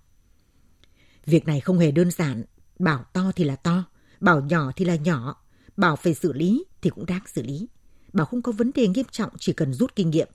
Việc 1.26 1.46
này 1.46 1.60
không 1.60 1.78
hề 1.78 1.90
đơn 1.90 2.10
giản. 2.10 2.44
Bảo 2.78 3.04
to 3.12 3.32
thì 3.36 3.44
là 3.44 3.56
to, 3.56 3.84
bảo 4.20 4.40
nhỏ 4.40 4.72
thì 4.76 4.84
là 4.84 4.96
nhỏ. 4.96 5.44
Bảo 5.76 5.96
phải 5.96 6.14
xử 6.14 6.32
lý 6.32 6.64
thì 6.82 6.90
cũng 6.90 7.06
đáng 7.06 7.22
xử 7.26 7.42
lý. 7.42 7.68
Bảo 8.12 8.26
không 8.26 8.42
có 8.42 8.52
vấn 8.52 8.70
đề 8.74 8.88
nghiêm 8.88 9.06
trọng 9.10 9.30
chỉ 9.38 9.52
cần 9.52 9.74
rút 9.74 9.96
kinh 9.96 10.10
nghiệm 10.10 10.28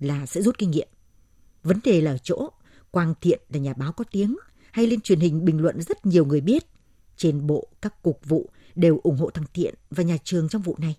là 0.00 0.26
sẽ 0.26 0.42
rút 0.42 0.58
kinh 0.58 0.70
nghiệm. 0.70 0.88
Vấn 1.62 1.80
đề 1.84 2.00
là 2.00 2.10
ở 2.10 2.18
chỗ, 2.18 2.50
Quang 2.90 3.14
Thiện 3.20 3.40
là 3.48 3.58
nhà 3.58 3.72
báo 3.72 3.92
có 3.92 4.04
tiếng, 4.10 4.36
hay 4.72 4.86
lên 4.86 5.00
truyền 5.00 5.20
hình 5.20 5.44
bình 5.44 5.60
luận 5.60 5.82
rất 5.82 6.06
nhiều 6.06 6.24
người 6.24 6.40
biết. 6.40 6.64
Trên 7.16 7.46
bộ, 7.46 7.68
các 7.82 8.02
cục 8.02 8.20
vụ 8.24 8.50
đều 8.74 9.00
ủng 9.02 9.16
hộ 9.16 9.30
thằng 9.30 9.44
Thiện 9.54 9.74
và 9.90 10.02
nhà 10.02 10.16
trường 10.24 10.48
trong 10.48 10.62
vụ 10.62 10.76
này. 10.78 10.96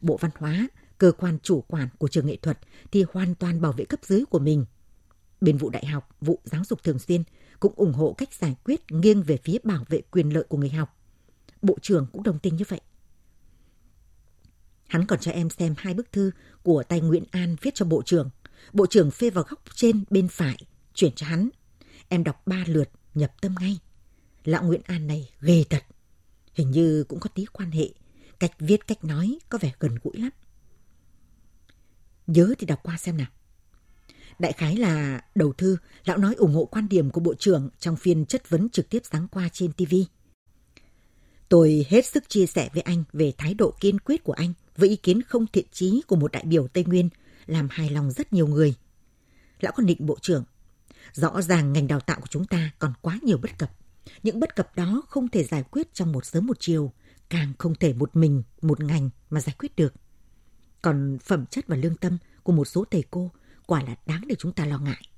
Bộ 0.00 0.16
Văn 0.20 0.30
hóa, 0.38 0.68
cơ 0.98 1.12
quan 1.12 1.38
chủ 1.42 1.60
quản 1.60 1.88
của 1.98 2.08
trường 2.08 2.26
nghệ 2.26 2.36
thuật 2.36 2.58
thì 2.92 3.04
hoàn 3.12 3.34
toàn 3.34 3.60
bảo 3.60 3.72
vệ 3.72 3.84
cấp 3.84 4.00
dưới 4.02 4.24
của 4.30 4.38
mình. 4.38 4.64
Bên 5.44 5.56
vụ 5.56 5.70
đại 5.70 5.86
học, 5.86 6.08
vụ 6.20 6.40
giáo 6.44 6.62
dục 6.64 6.82
thường 6.82 6.98
xuyên 6.98 7.22
cũng 7.60 7.72
ủng 7.76 7.92
hộ 7.92 8.14
cách 8.18 8.34
giải 8.34 8.56
quyết 8.64 8.80
nghiêng 8.90 9.22
về 9.22 9.38
phía 9.44 9.58
bảo 9.64 9.84
vệ 9.88 10.00
quyền 10.10 10.34
lợi 10.34 10.44
của 10.48 10.58
người 10.58 10.70
học. 10.70 10.98
Bộ 11.62 11.78
trưởng 11.82 12.06
cũng 12.12 12.22
đồng 12.22 12.38
tình 12.38 12.56
như 12.56 12.64
vậy. 12.68 12.80
Hắn 14.86 15.06
còn 15.06 15.18
cho 15.18 15.30
em 15.30 15.50
xem 15.50 15.74
hai 15.78 15.94
bức 15.94 16.12
thư 16.12 16.30
của 16.62 16.82
tay 16.82 17.00
Nguyễn 17.00 17.24
An 17.30 17.56
viết 17.62 17.74
cho 17.74 17.86
Bộ 17.86 18.02
trưởng. 18.02 18.30
Bộ 18.72 18.86
trưởng 18.86 19.10
phê 19.10 19.30
vào 19.30 19.44
góc 19.48 19.62
trên 19.74 20.04
bên 20.10 20.28
phải, 20.28 20.56
chuyển 20.94 21.12
cho 21.12 21.26
hắn. 21.26 21.48
Em 22.08 22.24
đọc 22.24 22.42
ba 22.46 22.64
lượt, 22.66 22.90
nhập 23.14 23.32
tâm 23.40 23.54
ngay. 23.60 23.78
Lão 24.44 24.62
Nguyễn 24.62 24.80
An 24.84 25.06
này 25.06 25.30
ghê 25.40 25.64
thật. 25.70 25.82
Hình 26.54 26.70
như 26.70 27.04
cũng 27.08 27.20
có 27.20 27.28
tí 27.34 27.44
quan 27.52 27.70
hệ. 27.70 27.88
Cách 28.38 28.52
viết, 28.58 28.86
cách 28.86 29.04
nói 29.04 29.38
có 29.48 29.58
vẻ 29.58 29.72
gần 29.78 29.98
gũi 30.02 30.16
lắm. 30.16 30.30
Nhớ 32.26 32.54
thì 32.58 32.66
đọc 32.66 32.80
qua 32.82 32.96
xem 32.96 33.16
nào. 33.16 33.30
Đại 34.38 34.52
khái 34.52 34.76
là 34.76 35.20
đầu 35.34 35.52
thư, 35.52 35.76
lão 36.04 36.18
nói 36.18 36.34
ủng 36.34 36.54
hộ 36.54 36.64
quan 36.64 36.88
điểm 36.88 37.10
của 37.10 37.20
Bộ 37.20 37.34
trưởng 37.34 37.68
trong 37.78 37.96
phiên 37.96 38.26
chất 38.26 38.50
vấn 38.50 38.68
trực 38.68 38.88
tiếp 38.88 39.02
sáng 39.10 39.28
qua 39.28 39.48
trên 39.52 39.72
TV. 39.72 39.94
Tôi 41.48 41.86
hết 41.88 42.06
sức 42.06 42.28
chia 42.28 42.46
sẻ 42.46 42.68
với 42.72 42.82
anh 42.82 43.04
về 43.12 43.32
thái 43.38 43.54
độ 43.54 43.74
kiên 43.80 43.98
quyết 43.98 44.24
của 44.24 44.32
anh 44.32 44.52
với 44.76 44.88
ý 44.88 44.96
kiến 44.96 45.22
không 45.22 45.46
thiện 45.46 45.66
chí 45.72 46.02
của 46.06 46.16
một 46.16 46.32
đại 46.32 46.44
biểu 46.46 46.68
Tây 46.68 46.84
Nguyên, 46.84 47.08
làm 47.46 47.68
hài 47.70 47.90
lòng 47.90 48.10
rất 48.10 48.32
nhiều 48.32 48.46
người. 48.46 48.74
Lão 49.60 49.72
còn 49.76 49.86
định 49.86 50.06
Bộ 50.06 50.16
trưởng, 50.22 50.44
rõ 51.12 51.42
ràng 51.42 51.72
ngành 51.72 51.86
đào 51.86 52.00
tạo 52.00 52.20
của 52.20 52.26
chúng 52.30 52.44
ta 52.44 52.70
còn 52.78 52.92
quá 53.00 53.18
nhiều 53.22 53.38
bất 53.38 53.58
cập. 53.58 53.70
Những 54.22 54.40
bất 54.40 54.56
cập 54.56 54.76
đó 54.76 55.02
không 55.08 55.28
thể 55.28 55.44
giải 55.44 55.62
quyết 55.70 55.94
trong 55.94 56.12
một 56.12 56.26
sớm 56.26 56.46
một 56.46 56.56
chiều, 56.60 56.92
càng 57.28 57.52
không 57.58 57.74
thể 57.74 57.92
một 57.92 58.16
mình, 58.16 58.42
một 58.62 58.80
ngành 58.80 59.10
mà 59.30 59.40
giải 59.40 59.54
quyết 59.58 59.76
được. 59.76 59.94
Còn 60.82 61.18
phẩm 61.22 61.46
chất 61.46 61.66
và 61.68 61.76
lương 61.76 61.96
tâm 61.96 62.18
của 62.42 62.52
một 62.52 62.64
số 62.64 62.84
thầy 62.90 63.04
cô 63.10 63.30
quả 63.66 63.82
là 63.82 63.94
đáng 64.06 64.24
để 64.28 64.34
chúng 64.38 64.52
ta 64.52 64.66
lo 64.66 64.78
ngại. 64.78 65.08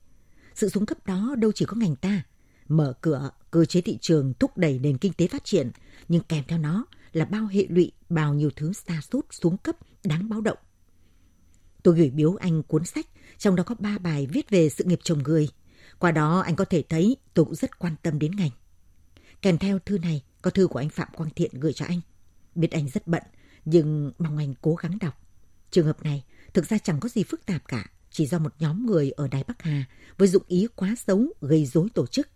Sự 0.54 0.68
xuống 0.68 0.86
cấp 0.86 1.06
đó 1.06 1.34
đâu 1.38 1.52
chỉ 1.52 1.64
có 1.64 1.76
ngành 1.76 1.96
ta, 1.96 2.22
mở 2.68 2.92
cửa 3.00 3.30
cơ 3.50 3.64
chế 3.64 3.80
thị 3.80 3.98
trường 4.00 4.34
thúc 4.34 4.58
đẩy 4.58 4.78
nền 4.78 4.98
kinh 4.98 5.12
tế 5.12 5.26
phát 5.26 5.44
triển, 5.44 5.70
nhưng 6.08 6.22
kèm 6.22 6.44
theo 6.48 6.58
nó 6.58 6.86
là 7.12 7.24
bao 7.24 7.46
hệ 7.46 7.66
lụy, 7.68 7.92
bao 8.08 8.34
nhiêu 8.34 8.50
thứ 8.56 8.72
xa 8.72 9.00
sút 9.10 9.26
xuống 9.30 9.56
cấp 9.56 9.76
đáng 10.04 10.28
báo 10.28 10.40
động. 10.40 10.58
Tôi 11.82 11.96
gửi 11.96 12.10
biếu 12.10 12.34
anh 12.34 12.62
cuốn 12.62 12.84
sách, 12.84 13.06
trong 13.38 13.56
đó 13.56 13.62
có 13.62 13.74
ba 13.78 13.98
bài 13.98 14.26
viết 14.26 14.50
về 14.50 14.68
sự 14.68 14.84
nghiệp 14.84 15.00
chồng 15.02 15.22
người. 15.22 15.48
Qua 15.98 16.12
đó 16.12 16.40
anh 16.40 16.56
có 16.56 16.64
thể 16.64 16.82
thấy 16.88 17.16
tôi 17.34 17.44
cũng 17.44 17.54
rất 17.54 17.78
quan 17.78 17.96
tâm 18.02 18.18
đến 18.18 18.36
ngành. 18.36 18.50
Kèm 19.42 19.58
theo 19.58 19.78
thư 19.78 19.98
này 19.98 20.22
có 20.42 20.50
thư 20.50 20.66
của 20.66 20.78
anh 20.78 20.88
Phạm 20.88 21.08
Quang 21.16 21.30
Thiện 21.30 21.50
gửi 21.60 21.72
cho 21.72 21.86
anh. 21.86 22.00
Biết 22.54 22.70
anh 22.70 22.88
rất 22.88 23.06
bận, 23.06 23.22
nhưng 23.64 24.12
mong 24.18 24.38
anh 24.38 24.54
cố 24.60 24.74
gắng 24.74 24.98
đọc. 25.00 25.22
Trường 25.70 25.86
hợp 25.86 26.02
này 26.02 26.24
thực 26.54 26.68
ra 26.68 26.78
chẳng 26.78 27.00
có 27.00 27.08
gì 27.08 27.22
phức 27.22 27.46
tạp 27.46 27.68
cả, 27.68 27.90
chỉ 28.16 28.26
do 28.26 28.38
một 28.38 28.52
nhóm 28.58 28.86
người 28.86 29.10
ở 29.10 29.28
Đài 29.28 29.44
Bắc 29.44 29.62
Hà 29.62 29.84
với 30.18 30.28
dụng 30.28 30.42
ý 30.48 30.66
quá 30.76 30.94
xấu 31.06 31.26
gây 31.40 31.66
rối 31.66 31.88
tổ 31.94 32.06
chức. 32.06 32.28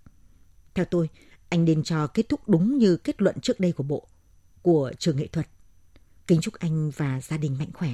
Theo 0.74 0.84
tôi, 0.84 1.08
anh 1.48 1.64
nên 1.64 1.82
cho 1.82 2.06
kết 2.06 2.28
thúc 2.28 2.48
đúng 2.48 2.78
như 2.78 2.96
kết 2.96 3.22
luận 3.22 3.40
trước 3.40 3.60
đây 3.60 3.72
của 3.72 3.82
Bộ, 3.82 4.06
của 4.62 4.92
trường 4.98 5.16
nghệ 5.16 5.26
thuật. 5.26 5.48
Kính 6.26 6.40
chúc 6.40 6.54
anh 6.54 6.90
và 6.90 7.20
gia 7.20 7.36
đình 7.36 7.58
mạnh 7.58 7.70
khỏe. 7.72 7.90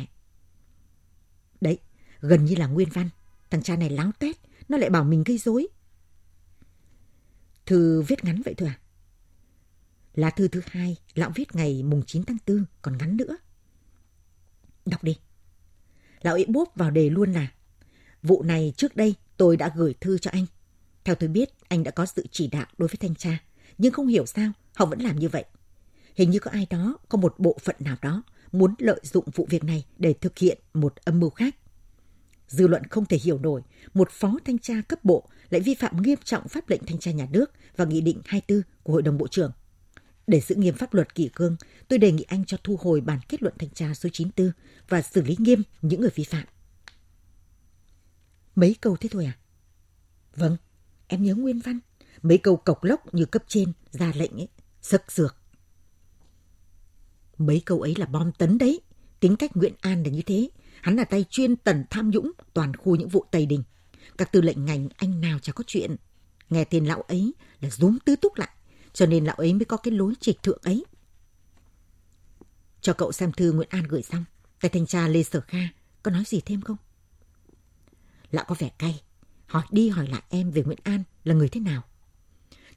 Đấy, 1.61 1.79
gần 2.21 2.45
như 2.45 2.55
là 2.55 2.67
nguyên 2.67 2.89
văn. 2.91 3.09
Thằng 3.51 3.63
cha 3.63 3.77
này 3.77 3.91
láo 3.91 4.11
tét, 4.19 4.37
nó 4.69 4.79
lại 4.79 4.91
bảo 4.91 5.05
mình 5.05 5.25
gây 5.25 5.39
rối. 5.39 5.67
Thư 7.67 8.03
viết 8.03 8.25
ngắn 8.25 8.43
vậy 8.45 8.55
thôi 8.57 8.69
à? 8.69 8.79
Lá 10.15 10.31
thư 10.31 10.49
thứ 10.49 10.61
hai, 10.67 10.97
lão 11.15 11.33
viết 11.35 11.55
ngày 11.55 11.83
mùng 11.83 12.03
9 12.07 12.25
tháng 12.25 12.39
4, 12.47 12.65
còn 12.83 12.99
ngắn 12.99 13.17
nữa. 13.17 13.37
Đọc 14.87 15.05
đi. 15.05 15.19
Lão 16.23 16.35
ấy 16.35 16.47
bốp 16.49 16.73
vào 16.75 16.91
đề 16.91 17.11
luôn 17.11 17.33
là 17.33 17.53
Vụ 18.27 18.43
này 18.43 18.73
trước 18.77 18.97
đây 18.97 19.15
tôi 19.37 19.57
đã 19.57 19.73
gửi 19.77 19.95
thư 20.01 20.19
cho 20.19 20.31
anh. 20.31 20.47
Theo 21.05 21.15
tôi 21.15 21.29
biết, 21.29 21.51
anh 21.69 21.83
đã 21.83 21.91
có 21.91 22.07
sự 22.07 22.27
chỉ 22.31 22.47
đạo 22.47 22.67
đối 22.79 22.89
với 22.89 22.97
thanh 22.97 23.15
tra, 23.15 23.39
nhưng 23.79 23.93
không 23.93 24.07
hiểu 24.07 24.27
sao 24.27 24.53
họ 24.75 24.87
vẫn 24.87 25.01
làm 25.01 25.19
như 25.19 25.29
vậy. 25.29 25.45
Hình 26.15 26.31
như 26.31 26.39
có 26.39 26.51
ai 26.51 26.67
đó, 26.71 26.99
có 27.09 27.19
một 27.19 27.35
bộ 27.39 27.57
phận 27.63 27.77
nào 27.79 27.97
đó 28.03 28.23
muốn 28.53 28.75
lợi 28.79 29.01
dụng 29.03 29.25
vụ 29.35 29.47
việc 29.51 29.65
này 29.65 29.85
để 29.99 30.13
thực 30.13 30.39
hiện 30.39 30.59
một 30.75 30.95
âm 31.05 31.21
mưu 31.21 31.31
khác. 31.31 31.57
Dư 32.49 32.67
luận 32.67 32.85
không 32.85 33.07
thể 33.07 33.19
hiểu 33.23 33.39
nổi, 33.39 33.63
một 33.95 34.11
phó 34.11 34.39
thanh 34.45 34.59
tra 34.59 34.75
cấp 34.89 35.05
bộ 35.05 35.29
lại 35.51 35.61
vi 35.61 35.75
phạm 35.75 36.03
nghiêm 36.03 36.19
trọng 36.25 36.49
pháp 36.49 36.71
lệnh 36.71 36.87
thanh 36.87 36.99
tra 36.99 37.11
nhà 37.11 37.27
nước 37.31 37.53
và 37.77 37.85
nghị 37.85 38.01
định 38.01 38.21
24 38.25 38.63
của 38.83 38.93
Hội 38.93 39.03
đồng 39.03 39.19
Bộ 39.19 39.29
trưởng. 39.29 39.53
Để 40.27 40.41
giữ 40.41 40.55
nghiêm 40.55 40.75
pháp 40.75 40.95
luật 40.95 41.15
kỷ 41.15 41.31
cương, 41.35 41.57
tôi 41.89 41.99
đề 41.99 42.13
nghị 42.13 42.25
anh 42.29 42.45
cho 42.45 42.57
thu 42.65 42.79
hồi 42.83 43.01
bản 43.01 43.19
kết 43.29 43.43
luận 43.43 43.55
thanh 43.59 43.71
tra 43.71 43.95
số 43.95 44.09
94 44.13 44.53
và 44.89 45.03
xử 45.03 45.23
lý 45.23 45.37
nghiêm 45.39 45.63
những 45.83 46.01
người 46.01 46.11
vi 46.15 46.25
phạm. 46.25 46.45
Mấy 48.57 48.77
câu 48.81 48.97
thế 48.97 49.09
thôi 49.13 49.25
à? 49.25 49.39
Vâng, 50.37 50.57
em 51.07 51.23
nhớ 51.23 51.35
nguyên 51.35 51.61
văn. 51.61 51.81
Mấy 52.23 52.39
câu 52.39 52.57
cộc 52.57 52.85
lốc 52.85 53.15
như 53.15 53.25
cấp 53.25 53.43
trên 53.49 53.73
ra 53.91 54.13
lệnh 54.17 54.33
ấy, 54.33 54.49
sực 54.83 55.03
sược. 55.13 55.37
Mấy 57.39 57.63
câu 57.67 57.81
ấy 57.81 57.95
là 57.99 58.07
bom 58.07 58.33
tấn 58.33 58.59
đấy. 58.59 58.81
Tính 59.21 59.37
cách 59.37 59.57
Nguyễn 59.57 59.75
An 59.81 60.03
là 60.03 60.11
như 60.11 60.23
thế. 60.23 60.49
Hắn 60.83 60.97
là 60.97 61.05
tay 61.05 61.25
chuyên 61.31 61.57
tần 61.57 61.85
tham 61.91 62.11
nhũng 62.11 62.33
toàn 62.55 62.77
khu 62.77 62.97
những 62.97 63.09
vụ 63.09 63.25
Tây 63.31 63.47
Đình. 63.47 63.63
Các 64.19 64.33
tư 64.33 64.41
lệnh 64.41 64.65
ngành 64.65 64.89
anh 64.97 65.21
nào 65.21 65.39
chả 65.39 65.53
có 65.53 65.65
chuyện. 65.67 65.97
Nghe 66.51 66.65
tên 66.65 66.85
lão 66.85 67.03
ấy 67.03 67.35
là 67.61 67.71
rúm 67.71 67.99
tứ 68.05 68.17
túc 68.17 68.37
lại. 68.37 68.49
Cho 68.93 69.07
nên 69.07 69.25
lão 69.25 69.37
ấy 69.37 69.55
mới 69.55 69.65
có 69.65 69.77
cái 69.77 69.95
lối 69.95 70.15
trịch 70.21 70.43
thượng 70.43 70.59
ấy. 70.63 70.85
Cho 72.81 72.93
cậu 72.93 73.13
xem 73.13 73.33
thư 73.33 73.53
Nguyễn 73.53 73.69
An 73.71 73.85
gửi 73.89 74.03
xong. 74.03 74.25
Tay 74.61 74.69
thanh 74.69 74.87
tra 74.87 75.09
Lê 75.09 75.23
Sở 75.23 75.41
Kha 75.41 75.59
có 76.03 76.11
nói 76.11 76.23
gì 76.27 76.41
thêm 76.41 76.61
không? 76.61 76.77
Lão 78.37 78.45
có 78.49 78.55
vẻ 78.59 78.71
cay. 78.79 79.03
Hỏi 79.47 79.63
đi 79.71 79.89
hỏi 79.89 80.07
lại 80.07 80.23
em 80.29 80.51
về 80.51 80.63
Nguyễn 80.63 80.79
An 80.83 81.03
là 81.25 81.35
người 81.35 81.49
thế 81.49 81.61
nào. 81.61 81.83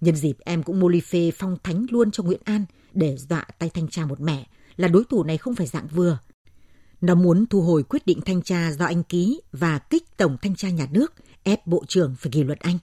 Nhân 0.01 0.15
dịp 0.15 0.37
em 0.39 0.63
cũng 0.63 0.79
mô 0.79 0.87
ly 0.87 0.99
phê 0.99 1.31
phong 1.37 1.57
thánh 1.63 1.85
luôn 1.89 2.11
cho 2.11 2.23
Nguyễn 2.23 2.41
An 2.43 2.65
để 2.93 3.17
dọa 3.17 3.45
tay 3.59 3.69
thanh 3.69 3.87
tra 3.87 4.05
một 4.05 4.21
mẹ 4.21 4.47
là 4.75 4.87
đối 4.87 5.03
thủ 5.09 5.23
này 5.23 5.37
không 5.37 5.55
phải 5.55 5.67
dạng 5.67 5.87
vừa. 5.87 6.19
Nó 7.01 7.15
muốn 7.15 7.45
thu 7.45 7.61
hồi 7.61 7.83
quyết 7.83 8.05
định 8.05 8.21
thanh 8.25 8.41
tra 8.41 8.71
do 8.71 8.85
anh 8.85 9.03
ký 9.03 9.41
và 9.51 9.79
kích 9.79 10.17
tổng 10.17 10.37
thanh 10.41 10.55
tra 10.55 10.69
nhà 10.69 10.87
nước 10.91 11.13
ép 11.43 11.67
bộ 11.67 11.83
trưởng 11.87 12.15
phải 12.15 12.31
kỷ 12.31 12.43
luật 12.43 12.59
anh. 12.59 12.77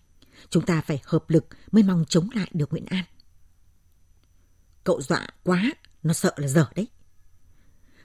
Chúng 0.50 0.66
ta 0.66 0.80
phải 0.80 1.02
hợp 1.04 1.30
lực 1.30 1.46
mới 1.72 1.82
mong 1.82 2.04
chống 2.08 2.28
lại 2.34 2.48
được 2.52 2.70
Nguyễn 2.70 2.86
An. 2.86 3.04
Cậu 4.84 5.00
dọa 5.02 5.26
quá, 5.42 5.72
nó 6.02 6.12
sợ 6.12 6.32
là 6.36 6.48
dở 6.48 6.66
đấy. 6.74 6.88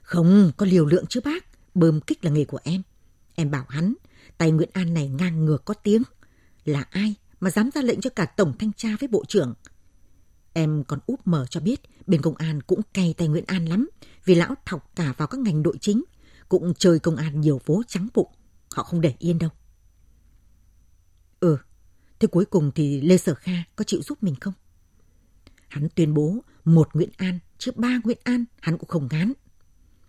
Không, 0.01 0.51
có 0.57 0.65
liều 0.65 0.85
lượng 0.85 1.05
chứ 1.09 1.19
bác, 1.23 1.45
bơm 1.75 2.01
kích 2.01 2.25
là 2.25 2.31
nghề 2.31 2.45
của 2.45 2.59
em. 2.63 2.81
Em 3.35 3.51
bảo 3.51 3.65
hắn, 3.69 3.93
tay 4.41 4.51
Nguyễn 4.51 4.69
An 4.73 4.93
này 4.93 5.07
ngang 5.09 5.45
ngược 5.45 5.65
có 5.65 5.73
tiếng. 5.73 6.03
Là 6.65 6.81
ai 6.81 7.15
mà 7.39 7.51
dám 7.51 7.69
ra 7.73 7.81
lệnh 7.81 8.01
cho 8.01 8.09
cả 8.09 8.25
tổng 8.25 8.53
thanh 8.59 8.73
tra 8.73 8.89
với 8.99 9.07
bộ 9.07 9.25
trưởng? 9.27 9.53
Em 10.53 10.83
còn 10.83 10.99
úp 11.05 11.27
mở 11.27 11.45
cho 11.49 11.59
biết 11.59 11.81
bên 12.07 12.21
công 12.21 12.35
an 12.35 12.61
cũng 12.61 12.81
cay 12.93 13.13
tay 13.17 13.27
Nguyễn 13.27 13.43
An 13.47 13.65
lắm 13.65 13.89
vì 14.25 14.35
lão 14.35 14.55
thọc 14.65 14.91
cả 14.95 15.13
vào 15.17 15.27
các 15.27 15.39
ngành 15.39 15.63
đội 15.63 15.77
chính. 15.81 16.03
Cũng 16.49 16.73
chơi 16.73 16.99
công 16.99 17.15
an 17.15 17.41
nhiều 17.41 17.61
vố 17.65 17.81
trắng 17.87 18.07
bụng. 18.13 18.27
Họ 18.71 18.83
không 18.83 19.01
để 19.01 19.13
yên 19.19 19.37
đâu. 19.39 19.49
Ừ, 21.39 21.57
thế 22.19 22.27
cuối 22.27 22.45
cùng 22.45 22.71
thì 22.75 23.01
Lê 23.01 23.17
Sở 23.17 23.33
Kha 23.33 23.63
có 23.75 23.83
chịu 23.83 24.01
giúp 24.01 24.23
mình 24.23 24.35
không? 24.41 24.53
Hắn 25.67 25.87
tuyên 25.95 26.13
bố 26.13 26.37
một 26.65 26.89
Nguyễn 26.93 27.09
An 27.17 27.39
chứ 27.57 27.71
ba 27.75 27.99
Nguyễn 28.03 28.19
An 28.23 28.45
hắn 28.61 28.77
cũng 28.77 28.89
không 28.89 29.07
ngán. 29.11 29.33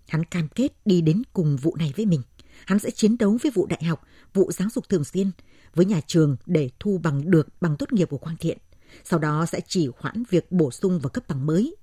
Hắn 0.09 0.25
cam 0.25 0.49
kết 0.49 0.73
đi 0.85 1.01
đến 1.01 1.23
cùng 1.33 1.57
vụ 1.57 1.77
này 1.77 1.93
với 1.97 2.07
mình. 2.07 2.23
Hắn 2.66 2.78
sẽ 2.78 2.90
chiến 2.90 3.18
đấu 3.18 3.38
với 3.42 3.52
vụ 3.54 3.66
đại 3.66 3.85
học, 3.85 4.02
vụ 4.35 4.52
giáo 4.52 4.68
dục 4.75 4.88
thường 4.88 5.04
xuyên, 5.04 5.30
với 5.75 5.87
nhà 5.87 6.00
trường 6.06 6.37
để 6.47 6.71
thu 6.80 7.00
bằng 7.02 7.30
được 7.30 7.49
bằng 7.61 7.76
tốt 7.76 7.92
nghiệp 7.92 8.09
của 8.11 8.18
Quang 8.18 8.37
Thiện. 8.37 8.59
Sau 9.04 9.18
đó 9.18 9.47
sẽ 9.47 9.61
chỉ 9.68 9.88
hoãn 9.99 10.23
việc 10.30 10.52
bổ 10.52 10.71
sung 10.71 11.00
và 11.02 11.09
cấp 11.09 11.25
bằng 11.28 11.47
mới. 11.47 11.76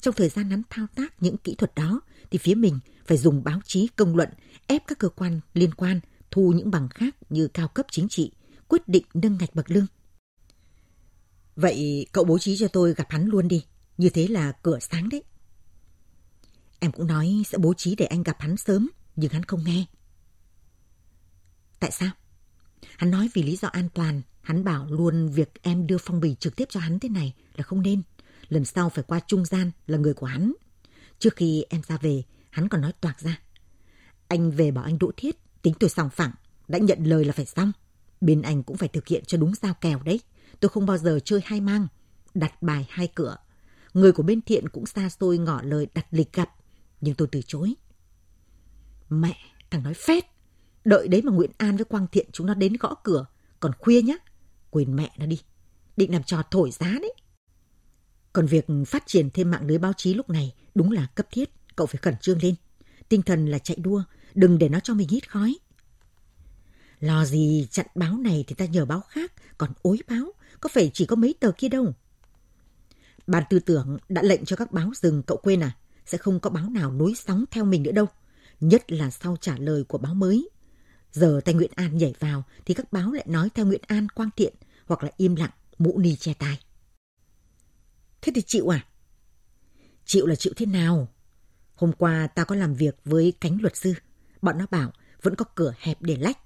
Trong 0.00 0.14
thời 0.14 0.28
gian 0.28 0.50
hắn 0.50 0.62
thao 0.70 0.86
tác 0.94 1.22
những 1.22 1.36
kỹ 1.36 1.54
thuật 1.54 1.74
đó, 1.74 2.00
thì 2.30 2.38
phía 2.38 2.54
mình 2.54 2.78
phải 3.06 3.16
dùng 3.16 3.44
báo 3.44 3.60
chí 3.64 3.88
công 3.96 4.16
luận 4.16 4.28
ép 4.66 4.82
các 4.86 4.98
cơ 4.98 5.08
quan 5.08 5.40
liên 5.54 5.74
quan 5.74 6.00
thu 6.30 6.52
những 6.56 6.70
bằng 6.70 6.88
khác 6.88 7.16
như 7.30 7.48
cao 7.48 7.68
cấp 7.68 7.86
chính 7.90 8.08
trị, 8.08 8.32
quyết 8.68 8.88
định 8.88 9.04
nâng 9.14 9.36
ngạch 9.40 9.54
bậc 9.54 9.70
lương. 9.70 9.86
Vậy 11.56 12.06
cậu 12.12 12.24
bố 12.24 12.38
trí 12.38 12.56
cho 12.56 12.68
tôi 12.68 12.94
gặp 12.94 13.06
hắn 13.10 13.26
luôn 13.26 13.48
đi, 13.48 13.64
như 13.98 14.10
thế 14.10 14.28
là 14.28 14.52
cửa 14.52 14.78
sáng 14.80 15.08
đấy. 15.08 15.22
Em 16.78 16.92
cũng 16.92 17.06
nói 17.06 17.42
sẽ 17.46 17.58
bố 17.58 17.74
trí 17.74 17.94
để 17.94 18.06
anh 18.06 18.22
gặp 18.22 18.36
hắn 18.40 18.56
sớm, 18.56 18.90
nhưng 19.16 19.32
hắn 19.32 19.42
không 19.42 19.64
nghe. 19.64 19.84
Tại 21.80 21.90
sao? 21.90 22.10
Hắn 22.96 23.10
nói 23.10 23.28
vì 23.34 23.42
lý 23.42 23.56
do 23.56 23.68
an 23.68 23.88
toàn, 23.94 24.22
hắn 24.42 24.64
bảo 24.64 24.86
luôn 24.90 25.28
việc 25.28 25.62
em 25.62 25.86
đưa 25.86 25.98
phong 25.98 26.20
bì 26.20 26.34
trực 26.34 26.56
tiếp 26.56 26.64
cho 26.68 26.80
hắn 26.80 26.98
thế 26.98 27.08
này 27.08 27.34
là 27.56 27.64
không 27.64 27.82
nên. 27.82 28.02
Lần 28.48 28.64
sau 28.64 28.88
phải 28.88 29.04
qua 29.08 29.20
trung 29.26 29.44
gian 29.44 29.70
là 29.86 29.98
người 29.98 30.14
của 30.14 30.26
hắn. 30.26 30.52
Trước 31.18 31.36
khi 31.36 31.64
em 31.68 31.82
ra 31.88 31.96
về, 31.96 32.22
hắn 32.50 32.68
còn 32.68 32.80
nói 32.80 32.92
toạc 33.00 33.20
ra. 33.20 33.40
Anh 34.28 34.50
về 34.50 34.70
bảo 34.70 34.84
anh 34.84 34.98
Đỗ 34.98 35.10
Thiết, 35.16 35.36
tính 35.62 35.74
tôi 35.80 35.90
sòng 35.90 36.10
phẳng, 36.10 36.32
đã 36.68 36.78
nhận 36.78 37.04
lời 37.04 37.24
là 37.24 37.32
phải 37.32 37.46
xong. 37.46 37.72
Bên 38.20 38.42
anh 38.42 38.62
cũng 38.62 38.76
phải 38.76 38.88
thực 38.88 39.08
hiện 39.08 39.24
cho 39.26 39.38
đúng 39.38 39.52
giao 39.62 39.74
kèo 39.74 40.02
đấy. 40.02 40.20
Tôi 40.60 40.68
không 40.68 40.86
bao 40.86 40.98
giờ 40.98 41.18
chơi 41.24 41.40
hai 41.44 41.60
mang, 41.60 41.86
đặt 42.34 42.62
bài 42.62 42.86
hai 42.90 43.06
cửa. 43.14 43.36
Người 43.94 44.12
của 44.12 44.22
bên 44.22 44.40
thiện 44.42 44.68
cũng 44.68 44.86
xa 44.86 45.08
xôi 45.08 45.38
ngỏ 45.38 45.62
lời 45.62 45.86
đặt 45.94 46.06
lịch 46.10 46.32
gặp, 46.32 46.50
nhưng 47.00 47.14
tôi 47.14 47.28
từ 47.32 47.40
chối. 47.46 47.74
Mẹ, 49.08 49.36
thằng 49.70 49.82
nói 49.82 49.94
phét. 49.94 50.24
Đợi 50.86 51.08
đấy 51.08 51.22
mà 51.22 51.32
Nguyễn 51.32 51.50
An 51.58 51.76
với 51.76 51.84
Quang 51.84 52.06
Thiện 52.12 52.26
chúng 52.32 52.46
nó 52.46 52.54
đến 52.54 52.72
gõ 52.80 52.94
cửa. 52.94 53.26
Còn 53.60 53.72
khuya 53.78 54.02
nhá. 54.02 54.14
Quên 54.70 54.96
mẹ 54.96 55.10
nó 55.18 55.26
đi. 55.26 55.40
Định 55.96 56.12
làm 56.12 56.22
trò 56.22 56.42
thổi 56.50 56.70
giá 56.70 56.98
đấy. 57.00 57.14
Còn 58.32 58.46
việc 58.46 58.66
phát 58.86 59.02
triển 59.06 59.30
thêm 59.30 59.50
mạng 59.50 59.66
lưới 59.66 59.78
báo 59.78 59.92
chí 59.96 60.14
lúc 60.14 60.30
này 60.30 60.54
đúng 60.74 60.92
là 60.92 61.06
cấp 61.14 61.26
thiết. 61.30 61.50
Cậu 61.76 61.86
phải 61.86 61.98
khẩn 62.02 62.14
trương 62.20 62.42
lên. 62.42 62.54
Tinh 63.08 63.22
thần 63.22 63.46
là 63.46 63.58
chạy 63.58 63.76
đua. 63.80 64.02
Đừng 64.34 64.58
để 64.58 64.68
nó 64.68 64.80
cho 64.80 64.94
mình 64.94 65.08
hít 65.08 65.30
khói. 65.30 65.56
Lo 67.00 67.24
gì 67.24 67.66
chặn 67.70 67.86
báo 67.94 68.16
này 68.18 68.44
thì 68.46 68.54
ta 68.54 68.64
nhờ 68.64 68.84
báo 68.84 69.00
khác. 69.00 69.32
Còn 69.58 69.70
ối 69.82 69.98
báo. 70.08 70.32
Có 70.60 70.68
phải 70.72 70.90
chỉ 70.94 71.06
có 71.06 71.16
mấy 71.16 71.34
tờ 71.40 71.52
kia 71.58 71.68
đâu. 71.68 71.94
Ban 73.26 73.42
tư 73.50 73.58
tưởng 73.58 73.98
đã 74.08 74.22
lệnh 74.22 74.44
cho 74.44 74.56
các 74.56 74.72
báo 74.72 74.90
dừng 74.94 75.22
cậu 75.22 75.36
quên 75.42 75.62
à? 75.62 75.76
Sẽ 76.06 76.18
không 76.18 76.40
có 76.40 76.50
báo 76.50 76.70
nào 76.70 76.92
nối 76.92 77.14
sóng 77.16 77.44
theo 77.50 77.64
mình 77.64 77.82
nữa 77.82 77.92
đâu. 77.92 78.06
Nhất 78.60 78.92
là 78.92 79.10
sau 79.10 79.36
trả 79.40 79.56
lời 79.58 79.84
của 79.84 79.98
báo 79.98 80.14
mới. 80.14 80.48
Giờ 81.16 81.40
tay 81.44 81.54
Nguyễn 81.54 81.70
An 81.74 81.98
nhảy 81.98 82.14
vào 82.20 82.44
thì 82.64 82.74
các 82.74 82.92
báo 82.92 83.12
lại 83.12 83.24
nói 83.28 83.48
theo 83.54 83.66
Nguyễn 83.66 83.80
An 83.86 84.08
quang 84.08 84.30
thiện 84.36 84.54
hoặc 84.86 85.02
là 85.02 85.10
im 85.16 85.36
lặng, 85.36 85.50
mũ 85.78 85.98
ni 85.98 86.16
che 86.16 86.34
tai. 86.34 86.60
Thế 88.22 88.32
thì 88.34 88.42
chịu 88.42 88.72
à? 88.72 88.86
Chịu 90.04 90.26
là 90.26 90.34
chịu 90.34 90.52
thế 90.56 90.66
nào? 90.66 91.08
Hôm 91.74 91.92
qua 91.92 92.26
ta 92.26 92.44
có 92.44 92.54
làm 92.54 92.74
việc 92.74 92.96
với 93.04 93.32
cánh 93.40 93.58
luật 93.60 93.76
sư. 93.76 93.94
Bọn 94.42 94.58
nó 94.58 94.66
bảo 94.70 94.92
vẫn 95.22 95.34
có 95.34 95.44
cửa 95.54 95.74
hẹp 95.78 96.02
để 96.02 96.16
lách. 96.16 96.38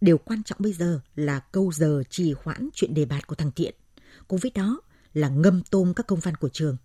Điều 0.00 0.18
quan 0.18 0.42
trọng 0.42 0.58
bây 0.60 0.72
giờ 0.72 1.00
là 1.14 1.40
câu 1.40 1.72
giờ 1.72 2.02
trì 2.10 2.34
hoãn 2.42 2.68
chuyện 2.74 2.94
đề 2.94 3.04
bạt 3.04 3.26
của 3.26 3.34
thằng 3.34 3.52
Thiện. 3.52 3.74
Cùng 4.28 4.38
với 4.38 4.50
đó 4.54 4.80
là 5.12 5.28
ngâm 5.28 5.62
tôm 5.62 5.94
các 5.94 6.06
công 6.06 6.20
văn 6.20 6.36
của 6.36 6.48
trường. 6.48 6.76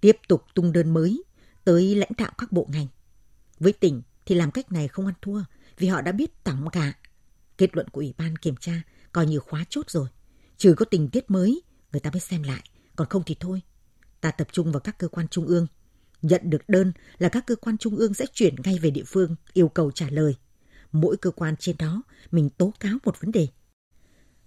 Tiếp 0.00 0.16
tục 0.28 0.44
tung 0.54 0.72
đơn 0.72 0.94
mới 0.94 1.22
tới 1.64 1.94
lãnh 1.94 2.12
đạo 2.18 2.32
các 2.38 2.52
bộ 2.52 2.66
ngành. 2.70 2.86
Với 3.58 3.72
tỉnh 3.72 4.02
thì 4.26 4.34
làm 4.34 4.50
cách 4.50 4.72
này 4.72 4.88
không 4.88 5.06
ăn 5.06 5.14
thua 5.22 5.42
vì 5.78 5.88
họ 5.88 6.00
đã 6.00 6.12
biết 6.12 6.44
tổng 6.44 6.70
cả. 6.72 6.92
Kết 7.58 7.76
luận 7.76 7.88
của 7.88 8.00
Ủy 8.00 8.14
ban 8.18 8.36
kiểm 8.36 8.56
tra 8.56 8.82
coi 9.12 9.26
như 9.26 9.38
khóa 9.38 9.64
chốt 9.70 9.90
rồi. 9.90 10.08
Trừ 10.56 10.74
có 10.76 10.84
tình 10.84 11.08
tiết 11.08 11.30
mới, 11.30 11.62
người 11.92 12.00
ta 12.00 12.10
mới 12.10 12.20
xem 12.20 12.42
lại. 12.42 12.62
Còn 12.96 13.08
không 13.08 13.22
thì 13.26 13.36
thôi. 13.40 13.62
Ta 14.20 14.30
tập 14.30 14.48
trung 14.52 14.72
vào 14.72 14.80
các 14.80 14.98
cơ 14.98 15.08
quan 15.08 15.28
trung 15.28 15.46
ương. 15.46 15.66
Nhận 16.22 16.40
được 16.44 16.68
đơn 16.68 16.92
là 17.18 17.28
các 17.28 17.46
cơ 17.46 17.56
quan 17.56 17.78
trung 17.78 17.96
ương 17.96 18.14
sẽ 18.14 18.26
chuyển 18.32 18.54
ngay 18.64 18.78
về 18.78 18.90
địa 18.90 19.04
phương 19.06 19.36
yêu 19.52 19.68
cầu 19.68 19.90
trả 19.90 20.10
lời. 20.10 20.36
Mỗi 20.92 21.16
cơ 21.16 21.30
quan 21.30 21.56
trên 21.56 21.76
đó 21.78 22.02
mình 22.30 22.50
tố 22.50 22.72
cáo 22.80 22.96
một 23.04 23.20
vấn 23.20 23.32
đề. 23.32 23.48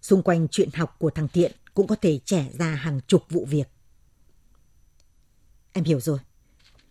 Xung 0.02 0.24
quanh 0.24 0.48
chuyện 0.48 0.70
học 0.74 0.96
của 1.00 1.10
thằng 1.10 1.28
Thiện 1.28 1.52
cũng 1.74 1.88
có 1.88 1.96
thể 1.96 2.20
trẻ 2.26 2.50
ra 2.60 2.76
hàng 2.76 3.00
chục 3.08 3.24
vụ 3.30 3.46
việc. 3.46 3.68
Em 5.74 5.84
hiểu 5.84 6.00
rồi. 6.00 6.20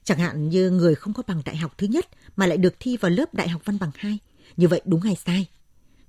Chẳng 0.07 0.19
hạn 0.19 0.49
như 0.49 0.71
người 0.71 0.95
không 0.95 1.15
có 1.15 1.23
bằng 1.27 1.43
đại 1.45 1.57
học 1.57 1.75
thứ 1.79 1.87
nhất 1.87 2.07
mà 2.37 2.47
lại 2.47 2.59
được 2.59 2.75
thi 2.81 2.97
vào 2.97 3.11
lớp 3.11 3.35
đại 3.35 3.49
học 3.49 3.63
văn 3.65 3.79
bằng 3.79 3.91
hai. 3.95 4.19
Như 4.57 4.69
vậy 4.69 4.81
đúng 4.85 5.01
hay 5.01 5.17
sai? 5.17 5.47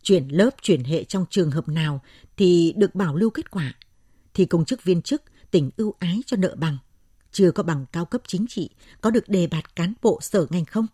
Chuyển 0.01 0.27
lớp, 0.27 0.49
chuyển 0.61 0.83
hệ 0.83 1.03
trong 1.03 1.25
trường 1.29 1.51
hợp 1.51 1.67
nào 1.67 2.01
thì 2.37 2.73
được 2.77 2.95
bảo 2.95 3.15
lưu 3.15 3.29
kết 3.29 3.51
quả. 3.51 3.73
Thì 4.33 4.45
công 4.45 4.65
chức 4.65 4.83
viên 4.83 5.01
chức 5.01 5.23
tỉnh 5.51 5.69
ưu 5.77 5.93
ái 5.99 6.21
cho 6.25 6.37
nợ 6.37 6.55
bằng. 6.57 6.77
Chưa 7.31 7.51
có 7.51 7.63
bằng 7.63 7.85
cao 7.91 8.05
cấp 8.05 8.21
chính 8.27 8.45
trị, 8.49 8.69
có 9.01 9.11
được 9.11 9.29
đề 9.29 9.47
bạt 9.47 9.75
cán 9.75 9.93
bộ 10.01 10.19
sở 10.21 10.47
ngành 10.49 10.65
không? 10.65 10.87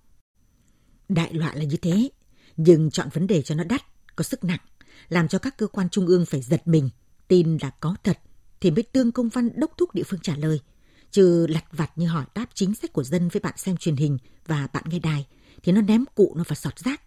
Đại 1.10 1.34
loại 1.34 1.58
là 1.58 1.64
như 1.64 1.78
thế, 1.78 2.10
nhưng 2.58 2.92
chọn 2.92 3.08
vấn 3.14 3.28
đề 3.28 3.42
cho 3.42 3.56
nó 3.56 3.64
đắt, 3.64 3.82
có 4.16 4.24
sức 4.24 4.44
nặng, 4.44 4.62
làm 5.10 5.28
cho 5.28 5.40
các 5.40 5.58
cơ 5.58 5.68
quan 5.68 5.90
trung 5.90 6.08
ương 6.08 6.26
phải 6.26 6.42
giật 6.42 6.68
mình, 6.68 6.90
tin 7.28 7.58
là 7.62 7.70
có 7.70 7.96
thật, 8.04 8.20
thì 8.62 8.72
mới 8.72 8.84
tương 8.84 9.12
công 9.12 9.30
văn 9.30 9.50
đốc 9.56 9.78
thúc 9.78 9.96
địa 9.96 10.04
phương 10.04 10.20
trả 10.24 10.36
lời– 10.36 10.60
Chứ 11.14 11.48
lặt 11.48 11.66
vặt 11.72 11.92
như 11.96 12.08
hỏi 12.08 12.26
đáp 12.36 12.46
chính 12.54 12.76
sách 12.76 12.94
của 12.94 13.04
dân 13.04 13.30
với 13.30 13.40
bạn 13.40 13.54
xem 13.58 13.78
truyền 13.78 13.96
hình 13.96 14.18
và 14.46 14.68
bạn 14.74 14.84
nghe 14.88 15.00
đài, 15.00 15.28
thì 15.64 15.72
nó 15.72 15.82
ném 15.82 16.06
cụ 16.16 16.34
nó 16.38 16.44
vào 16.48 16.56
sọt 16.56 16.80
rác. 16.80 17.02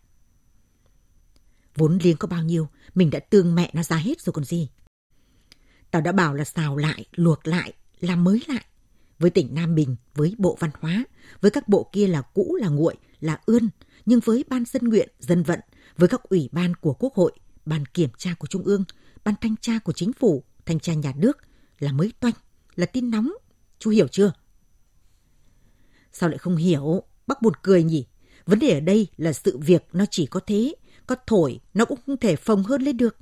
Vốn 1.74 1.98
liếng 2.02 2.16
có 2.16 2.28
bao 2.28 2.42
nhiêu, 2.42 2.68
mình 2.94 3.10
đã 3.10 3.18
tương 3.18 3.54
mẹ 3.54 3.70
nó 3.74 3.82
ra 3.82 3.96
hết 3.96 4.20
rồi 4.20 4.32
còn 4.32 4.44
gì. 4.44 4.68
Tao 5.90 6.02
đã 6.02 6.12
bảo 6.12 6.34
là 6.34 6.44
xào 6.44 6.76
lại, 6.76 7.04
luộc 7.12 7.46
lại, 7.46 7.72
làm 8.00 8.24
mới 8.24 8.42
lại. 8.48 8.64
Với 9.18 9.30
tỉnh 9.30 9.54
Nam 9.54 9.74
Bình, 9.74 9.96
với 10.14 10.34
Bộ 10.38 10.56
Văn 10.60 10.70
hóa, 10.80 11.04
với 11.40 11.50
các 11.50 11.68
bộ 11.68 11.90
kia 11.92 12.06
là 12.06 12.22
cũ 12.22 12.58
là 12.60 12.68
nguội, 12.68 12.96
là 13.20 13.40
ươn, 13.46 13.68
nhưng 14.06 14.20
với 14.20 14.44
Ban 14.48 14.64
Dân 14.64 14.88
Nguyện, 14.88 15.08
Dân 15.18 15.42
Vận, 15.42 15.60
với 15.96 16.08
các 16.08 16.22
ủy 16.22 16.48
ban 16.52 16.74
của 16.74 16.92
Quốc 16.92 17.14
hội, 17.14 17.32
Ban 17.64 17.86
Kiểm 17.86 18.10
tra 18.18 18.34
của 18.38 18.46
Trung 18.46 18.62
ương, 18.62 18.84
Ban 19.24 19.34
Thanh 19.40 19.54
tra 19.60 19.78
của 19.78 19.92
Chính 19.92 20.12
phủ, 20.12 20.44
Thanh 20.66 20.80
tra 20.80 20.94
Nhà 20.94 21.12
nước 21.16 21.38
là 21.78 21.92
mới 21.92 22.12
toanh, 22.20 22.34
là 22.76 22.86
tin 22.86 23.10
nóng, 23.10 23.32
Chú 23.78 23.90
hiểu 23.90 24.08
chưa? 24.08 24.32
Sao 26.12 26.28
lại 26.28 26.38
không 26.38 26.56
hiểu? 26.56 27.02
Bác 27.26 27.42
buồn 27.42 27.52
cười 27.62 27.82
nhỉ? 27.82 28.06
Vấn 28.46 28.58
đề 28.58 28.70
ở 28.70 28.80
đây 28.80 29.06
là 29.16 29.32
sự 29.32 29.58
việc 29.58 29.84
nó 29.92 30.04
chỉ 30.10 30.26
có 30.26 30.40
thế. 30.46 30.74
Có 31.06 31.16
thổi, 31.26 31.60
nó 31.74 31.84
cũng 31.84 31.98
không 32.06 32.16
thể 32.16 32.36
phồng 32.36 32.62
hơn 32.62 32.82
lên 32.82 32.96
được. 32.96 33.16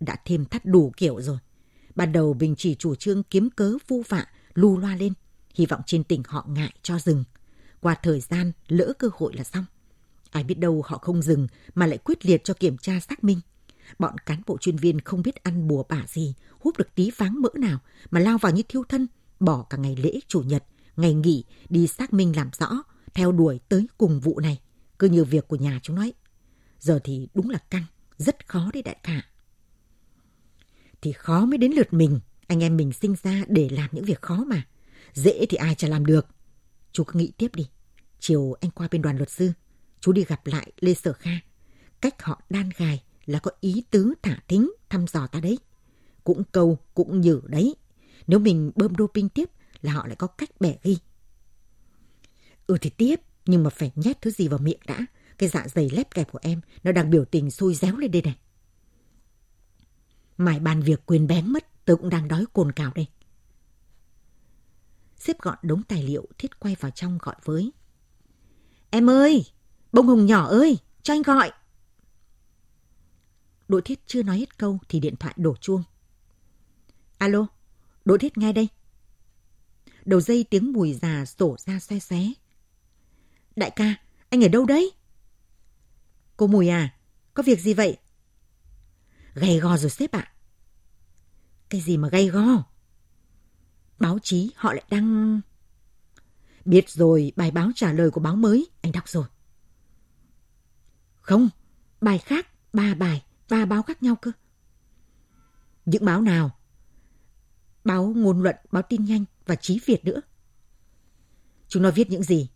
Đã 0.00 0.16
thêm 0.24 0.44
thắt 0.44 0.64
đủ 0.64 0.92
kiểu 0.96 1.20
rồi. 1.20 1.38
Ban 1.94 2.12
đầu 2.12 2.34
Bình 2.34 2.54
chỉ 2.58 2.74
chủ 2.74 2.94
trương 2.94 3.22
kiếm 3.22 3.50
cớ 3.50 3.76
vu 3.88 4.02
vạ, 4.08 4.26
lu 4.54 4.78
loa 4.78 4.96
lên. 4.96 5.12
Hy 5.54 5.66
vọng 5.66 5.80
trên 5.86 6.04
tỉnh 6.04 6.22
họ 6.26 6.46
ngại 6.48 6.72
cho 6.82 6.98
dừng. 6.98 7.24
Qua 7.80 7.94
thời 8.02 8.20
gian, 8.20 8.52
lỡ 8.68 8.92
cơ 8.98 9.08
hội 9.14 9.32
là 9.36 9.44
xong. 9.44 9.64
Ai 10.30 10.44
biết 10.44 10.58
đâu 10.58 10.82
họ 10.86 10.98
không 10.98 11.22
dừng 11.22 11.46
mà 11.74 11.86
lại 11.86 11.98
quyết 11.98 12.26
liệt 12.26 12.44
cho 12.44 12.54
kiểm 12.54 12.78
tra 12.78 13.00
xác 13.00 13.24
minh. 13.24 13.40
Bọn 13.98 14.18
cán 14.18 14.42
bộ 14.46 14.58
chuyên 14.58 14.76
viên 14.76 15.00
không 15.00 15.22
biết 15.22 15.42
ăn 15.42 15.68
bùa 15.68 15.82
bả 15.88 16.04
gì, 16.08 16.34
hút 16.60 16.76
được 16.78 16.94
tí 16.94 17.10
váng 17.16 17.42
mỡ 17.42 17.48
nào 17.54 17.78
mà 18.10 18.20
lao 18.20 18.38
vào 18.38 18.52
như 18.52 18.62
thiêu 18.68 18.84
thân, 18.88 19.06
bỏ 19.40 19.62
cả 19.70 19.76
ngày 19.76 19.96
lễ 19.96 20.20
chủ 20.28 20.40
nhật, 20.40 20.64
ngày 20.96 21.14
nghỉ 21.14 21.44
đi 21.68 21.86
xác 21.86 22.12
minh 22.12 22.36
làm 22.36 22.50
rõ, 22.58 22.82
theo 23.14 23.32
đuổi 23.32 23.60
tới 23.68 23.86
cùng 23.98 24.20
vụ 24.20 24.40
này, 24.40 24.60
cứ 24.98 25.08
như 25.08 25.24
việc 25.24 25.48
của 25.48 25.56
nhà 25.56 25.80
chúng 25.82 25.96
nói. 25.96 26.12
Giờ 26.78 27.00
thì 27.04 27.28
đúng 27.34 27.50
là 27.50 27.58
căng, 27.58 27.84
rất 28.16 28.48
khó 28.48 28.70
đấy 28.72 28.82
đại 28.82 28.96
ca. 29.02 29.22
Thì 31.02 31.12
khó 31.12 31.46
mới 31.46 31.58
đến 31.58 31.72
lượt 31.72 31.92
mình, 31.92 32.20
anh 32.46 32.62
em 32.62 32.76
mình 32.76 32.92
sinh 32.92 33.14
ra 33.22 33.44
để 33.48 33.68
làm 33.68 33.90
những 33.92 34.04
việc 34.04 34.22
khó 34.22 34.44
mà. 34.46 34.66
Dễ 35.14 35.46
thì 35.48 35.56
ai 35.56 35.74
chả 35.74 35.88
làm 35.88 36.06
được. 36.06 36.26
Chú 36.92 37.04
cứ 37.04 37.18
nghĩ 37.18 37.32
tiếp 37.38 37.54
đi. 37.54 37.68
Chiều 38.20 38.52
anh 38.60 38.70
qua 38.70 38.88
bên 38.90 39.02
đoàn 39.02 39.16
luật 39.16 39.30
sư, 39.30 39.52
chú 40.00 40.12
đi 40.12 40.24
gặp 40.24 40.46
lại 40.46 40.72
Lê 40.80 40.94
Sở 40.94 41.12
Kha. 41.12 41.30
Cách 42.00 42.22
họ 42.22 42.42
đan 42.50 42.70
gài 42.76 43.02
là 43.26 43.38
có 43.38 43.50
ý 43.60 43.84
tứ 43.90 44.14
thả 44.22 44.38
thính 44.48 44.72
thăm 44.88 45.06
dò 45.06 45.26
ta 45.26 45.40
đấy. 45.40 45.58
Cũng 46.24 46.42
câu, 46.52 46.78
cũng 46.94 47.20
nhử 47.20 47.40
đấy. 47.46 47.74
Nếu 48.26 48.38
mình 48.38 48.72
bơm 48.74 48.92
doping 48.98 49.28
tiếp 49.28 49.50
là 49.82 49.92
họ 49.92 50.06
lại 50.06 50.16
có 50.16 50.26
cách 50.26 50.50
bẻ 50.60 50.76
ghi. 50.82 50.98
Ừ 52.66 52.78
thì 52.80 52.90
tiếp, 52.90 53.20
nhưng 53.46 53.62
mà 53.62 53.70
phải 53.70 53.92
nhét 53.94 54.22
thứ 54.22 54.30
gì 54.30 54.48
vào 54.48 54.58
miệng 54.58 54.80
đã. 54.86 55.06
Cái 55.38 55.48
dạ 55.48 55.68
dày 55.68 55.90
lép 55.90 56.14
kẹp 56.14 56.32
của 56.32 56.38
em, 56.42 56.60
nó 56.82 56.92
đang 56.92 57.10
biểu 57.10 57.24
tình 57.24 57.50
sôi 57.50 57.74
réo 57.74 57.96
lên 57.96 58.10
đây 58.10 58.22
này. 58.22 58.36
Mải 60.36 60.60
bàn 60.60 60.82
việc 60.82 61.06
quyền 61.06 61.26
bén 61.26 61.52
mất, 61.52 61.84
tớ 61.84 61.96
cũng 61.96 62.10
đang 62.10 62.28
đói 62.28 62.44
cồn 62.52 62.72
cào 62.72 62.92
đây. 62.94 63.06
Xếp 65.16 65.38
gọn 65.40 65.58
đống 65.62 65.82
tài 65.82 66.02
liệu, 66.02 66.28
thiết 66.38 66.60
quay 66.60 66.76
vào 66.80 66.90
trong 66.90 67.18
gọi 67.22 67.36
với. 67.44 67.72
Em 68.90 69.10
ơi, 69.10 69.44
bông 69.92 70.06
hồng 70.06 70.26
nhỏ 70.26 70.46
ơi, 70.46 70.78
cho 71.02 71.14
anh 71.14 71.22
gọi. 71.22 71.52
Đội 73.68 73.82
thiết 73.82 74.00
chưa 74.06 74.22
nói 74.22 74.38
hết 74.38 74.58
câu 74.58 74.78
thì 74.88 75.00
điện 75.00 75.16
thoại 75.16 75.34
đổ 75.36 75.56
chuông. 75.56 75.82
Alo, 77.18 77.46
Đốt 78.04 78.22
hết 78.22 78.38
ngay 78.38 78.52
đây. 78.52 78.68
Đầu 80.04 80.20
dây 80.20 80.44
tiếng 80.50 80.72
mùi 80.72 80.94
già 80.94 81.24
sổ 81.24 81.56
ra 81.58 81.78
xe 81.78 81.98
xé. 81.98 82.32
Đại 83.56 83.70
ca, 83.70 83.94
anh 84.28 84.44
ở 84.44 84.48
đâu 84.48 84.66
đấy? 84.66 84.92
Cô 86.36 86.46
Mùi 86.46 86.68
à, 86.68 86.94
có 87.34 87.42
việc 87.42 87.60
gì 87.60 87.74
vậy? 87.74 87.96
Gay 89.34 89.58
go 89.58 89.76
rồi 89.76 89.90
sếp 89.90 90.12
ạ. 90.12 90.32
Cái 91.68 91.80
gì 91.80 91.96
mà 91.96 92.08
gay 92.08 92.28
go? 92.28 92.64
Báo 93.98 94.18
chí 94.22 94.50
họ 94.56 94.72
lại 94.72 94.84
đăng... 94.90 95.40
Biết 96.64 96.90
rồi, 96.90 97.32
bài 97.36 97.50
báo 97.50 97.70
trả 97.74 97.92
lời 97.92 98.10
của 98.10 98.20
báo 98.20 98.36
mới, 98.36 98.70
anh 98.80 98.92
đọc 98.92 99.08
rồi. 99.08 99.24
Không, 101.20 101.48
bài 102.00 102.18
khác, 102.18 102.48
ba 102.72 102.94
bài, 102.94 103.24
ba 103.48 103.64
báo 103.64 103.82
khác 103.82 104.02
nhau 104.02 104.16
cơ. 104.16 104.30
Những 105.84 106.04
báo 106.04 106.22
nào? 106.22 106.58
Báo 107.84 108.12
ngôn 108.16 108.42
luận, 108.42 108.56
báo 108.72 108.82
tin 108.82 109.04
nhanh 109.04 109.24
và 109.46 109.54
trí 109.54 109.80
Việt 109.86 110.04
nữa. 110.04 110.20
Chúng 111.68 111.82
nó 111.82 111.90
viết 111.90 112.10
những 112.10 112.22
gì? 112.22 112.48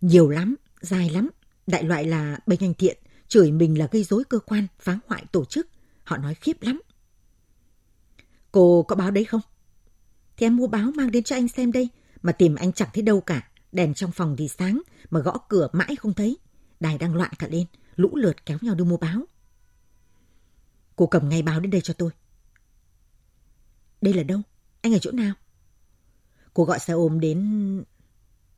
Nhiều 0.00 0.28
lắm, 0.28 0.56
dài 0.80 1.10
lắm. 1.10 1.30
Đại 1.66 1.82
loại 1.82 2.04
là 2.04 2.38
bên 2.46 2.58
anh 2.62 2.74
thiện, 2.74 2.98
chửi 3.28 3.52
mình 3.52 3.78
là 3.78 3.88
gây 3.90 4.04
rối 4.04 4.24
cơ 4.24 4.38
quan, 4.38 4.66
phá 4.78 4.98
hoại 5.06 5.24
tổ 5.32 5.44
chức. 5.44 5.68
Họ 6.04 6.16
nói 6.16 6.34
khiếp 6.34 6.62
lắm. 6.62 6.82
Cô 8.52 8.82
có 8.82 8.96
báo 8.96 9.10
đấy 9.10 9.24
không? 9.24 9.40
Thì 10.36 10.46
em 10.46 10.56
mua 10.56 10.66
báo 10.66 10.90
mang 10.96 11.10
đến 11.10 11.24
cho 11.24 11.36
anh 11.36 11.48
xem 11.48 11.72
đây, 11.72 11.88
mà 12.22 12.32
tìm 12.32 12.54
anh 12.54 12.72
chẳng 12.72 12.88
thấy 12.94 13.02
đâu 13.02 13.20
cả. 13.20 13.48
Đèn 13.72 13.94
trong 13.94 14.12
phòng 14.12 14.36
thì 14.38 14.48
sáng, 14.48 14.82
mà 15.10 15.20
gõ 15.20 15.38
cửa 15.48 15.68
mãi 15.72 15.96
không 15.96 16.14
thấy. 16.14 16.38
Đài 16.80 16.98
đang 16.98 17.14
loạn 17.14 17.30
cả 17.38 17.48
lên, 17.50 17.66
lũ 17.96 18.16
lượt 18.16 18.46
kéo 18.46 18.58
nhau 18.60 18.74
đi 18.74 18.84
mua 18.84 18.96
báo. 18.96 19.24
Cô 20.96 21.06
cầm 21.06 21.28
ngay 21.28 21.42
báo 21.42 21.60
đến 21.60 21.70
đây 21.70 21.80
cho 21.80 21.94
tôi. 21.94 22.10
Đây 24.04 24.14
là 24.14 24.22
đâu? 24.22 24.40
Anh 24.80 24.92
ở 24.92 24.98
chỗ 24.98 25.10
nào? 25.10 25.34
Cô 26.54 26.64
gọi 26.64 26.78
xe 26.78 26.92
ôm 26.92 27.20
đến... 27.20 27.38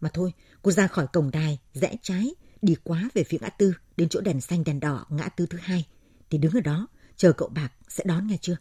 Mà 0.00 0.10
thôi, 0.14 0.32
cô 0.62 0.70
ra 0.70 0.86
khỏi 0.86 1.06
cổng 1.12 1.30
đài, 1.30 1.58
rẽ 1.74 1.96
trái, 2.02 2.34
đi 2.62 2.76
quá 2.84 3.08
về 3.14 3.24
phía 3.24 3.38
ngã 3.40 3.48
tư, 3.48 3.74
đến 3.96 4.08
chỗ 4.08 4.20
đèn 4.20 4.40
xanh 4.40 4.64
đèn 4.64 4.80
đỏ 4.80 5.06
ngã 5.08 5.28
tư 5.28 5.46
thứ 5.46 5.58
hai. 5.62 5.86
Thì 6.30 6.38
đứng 6.38 6.52
ở 6.52 6.60
đó, 6.60 6.88
chờ 7.16 7.32
cậu 7.32 7.48
bạc 7.48 7.72
sẽ 7.88 8.04
đón 8.06 8.26
nghe 8.26 8.36
chưa? 8.40 8.56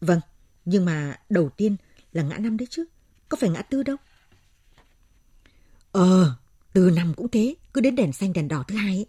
Vâng, 0.00 0.20
nhưng 0.64 0.84
mà 0.84 1.16
đầu 1.28 1.48
tiên 1.48 1.76
là 2.12 2.22
ngã 2.22 2.38
năm 2.38 2.56
đấy 2.56 2.66
chứ, 2.70 2.84
có 3.28 3.36
phải 3.40 3.50
ngã 3.50 3.62
tư 3.62 3.82
đâu. 3.82 3.96
Ờ, 5.92 6.36
từ 6.72 6.90
năm 6.90 7.14
cũng 7.16 7.28
thế, 7.28 7.54
cứ 7.74 7.80
đến 7.80 7.96
đèn 7.96 8.12
xanh 8.12 8.32
đèn 8.32 8.48
đỏ 8.48 8.64
thứ 8.68 8.76
hai 8.76 8.96
ấy. 8.96 9.06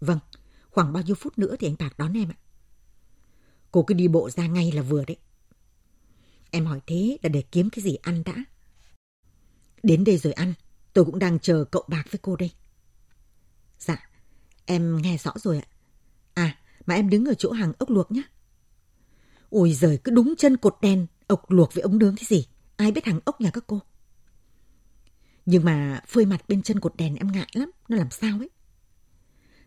Vâng, 0.00 0.18
khoảng 0.70 0.92
bao 0.92 1.02
nhiêu 1.02 1.14
phút 1.14 1.38
nữa 1.38 1.56
thì 1.58 1.68
anh 1.68 1.76
Bạc 1.78 1.98
đón 1.98 2.16
em 2.16 2.28
ạ. 2.28 2.38
Cô 3.72 3.82
cứ 3.82 3.94
đi 3.94 4.08
bộ 4.08 4.30
ra 4.30 4.46
ngay 4.46 4.72
là 4.72 4.82
vừa 4.82 5.04
đấy. 5.04 5.16
Em 6.50 6.66
hỏi 6.66 6.80
thế 6.86 7.18
là 7.22 7.28
để 7.28 7.42
kiếm 7.42 7.70
cái 7.70 7.82
gì 7.82 7.94
ăn 7.94 8.22
đã. 8.24 8.44
Đến 9.82 10.04
đây 10.04 10.18
rồi 10.18 10.32
ăn, 10.32 10.54
tôi 10.92 11.04
cũng 11.04 11.18
đang 11.18 11.38
chờ 11.38 11.64
cậu 11.70 11.84
Bạc 11.88 12.04
với 12.10 12.18
cô 12.22 12.36
đây. 12.36 12.50
Dạ, 13.78 14.08
em 14.66 15.02
nghe 15.02 15.16
rõ 15.16 15.32
rồi 15.36 15.58
ạ. 15.58 15.66
À, 16.34 16.58
mà 16.86 16.94
em 16.94 17.10
đứng 17.10 17.24
ở 17.24 17.34
chỗ 17.34 17.52
hàng 17.52 17.72
ốc 17.78 17.90
luộc 17.90 18.12
nhé. 18.12 18.22
Ôi 19.50 19.72
giời, 19.72 19.98
cứ 20.04 20.12
đúng 20.12 20.34
chân 20.38 20.56
cột 20.56 20.76
đèn, 20.82 21.06
ốc 21.26 21.50
luộc 21.50 21.74
với 21.74 21.82
ống 21.82 21.98
nướng 21.98 22.16
cái 22.16 22.24
gì. 22.28 22.46
Ai 22.76 22.92
biết 22.92 23.04
hàng 23.04 23.20
ốc 23.24 23.40
nhà 23.40 23.50
các 23.50 23.64
cô. 23.66 23.82
Nhưng 25.46 25.64
mà 25.64 26.00
phơi 26.08 26.26
mặt 26.26 26.48
bên 26.48 26.62
chân 26.62 26.80
cột 26.80 26.96
đèn 26.96 27.16
em 27.16 27.32
ngại 27.32 27.48
lắm, 27.52 27.70
nó 27.88 27.96
làm 27.96 28.10
sao 28.10 28.38
ấy. 28.38 28.50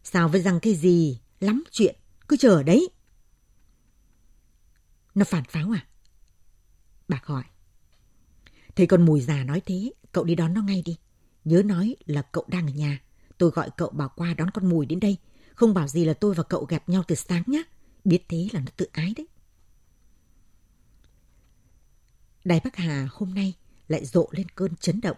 Sao 0.03 0.29
với 0.29 0.41
rằng 0.41 0.59
cái 0.59 0.75
gì, 0.75 1.19
lắm 1.39 1.63
chuyện, 1.71 1.95
cứ 2.27 2.37
chờ 2.37 2.49
ở 2.49 2.63
đấy. 2.63 2.89
Nó 5.15 5.25
phản 5.25 5.43
pháo 5.43 5.71
à? 5.75 5.87
Bạc 7.07 7.25
hỏi. 7.25 7.43
Thấy 8.75 8.87
con 8.87 9.05
mùi 9.05 9.21
già 9.21 9.43
nói 9.43 9.61
thế, 9.65 9.91
cậu 10.11 10.23
đi 10.23 10.35
đón 10.35 10.53
nó 10.53 10.61
ngay 10.61 10.81
đi. 10.85 10.97
Nhớ 11.45 11.61
nói 11.65 11.95
là 12.05 12.21
cậu 12.21 12.45
đang 12.47 12.67
ở 12.67 12.73
nhà. 12.73 13.01
Tôi 13.37 13.49
gọi 13.49 13.69
cậu 13.77 13.89
bảo 13.89 14.09
qua 14.15 14.33
đón 14.33 14.51
con 14.51 14.69
mùi 14.69 14.85
đến 14.85 14.99
đây. 14.99 15.17
Không 15.55 15.73
bảo 15.73 15.87
gì 15.87 16.05
là 16.05 16.13
tôi 16.13 16.33
và 16.33 16.43
cậu 16.43 16.65
gặp 16.65 16.89
nhau 16.89 17.03
từ 17.07 17.15
sáng 17.15 17.43
nhá. 17.47 17.59
Biết 18.03 18.23
thế 18.29 18.47
là 18.53 18.59
nó 18.59 18.71
tự 18.77 18.87
ái 18.91 19.13
đấy. 19.17 19.27
Đài 22.43 22.61
Bắc 22.63 22.75
Hà 22.75 23.07
hôm 23.11 23.33
nay 23.33 23.53
lại 23.87 24.05
rộ 24.05 24.27
lên 24.31 24.49
cơn 24.49 24.75
chấn 24.75 25.01
động. 25.01 25.17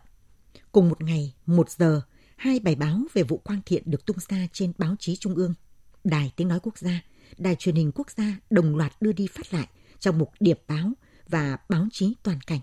Cùng 0.72 0.90
một 0.90 1.04
ngày, 1.04 1.34
một 1.46 1.70
giờ, 1.70 2.02
hai 2.36 2.60
bài 2.60 2.76
báo 2.76 3.02
về 3.14 3.24
vụ 3.24 3.38
Quang 3.38 3.62
Thiện 3.66 3.84
được 3.86 4.06
tung 4.06 4.18
ra 4.30 4.48
trên 4.54 4.74
báo 4.78 4.96
chí 5.00 5.16
trung 5.16 5.36
ương. 5.36 5.54
Đài 6.04 6.32
Tiếng 6.36 6.48
Nói 6.48 6.60
Quốc 6.64 6.78
gia, 6.78 7.02
Đài 7.38 7.56
Truyền 7.56 7.76
hình 7.76 7.92
Quốc 7.96 8.12
gia 8.12 8.40
đồng 8.50 8.76
loạt 8.76 9.02
đưa 9.02 9.12
đi 9.12 9.28
phát 9.28 9.54
lại 9.54 9.68
trong 10.00 10.18
mục 10.18 10.32
điệp 10.40 10.60
báo 10.68 10.92
và 11.28 11.58
báo 11.70 11.88
chí 11.92 12.16
toàn 12.24 12.42
cảnh. 12.48 12.60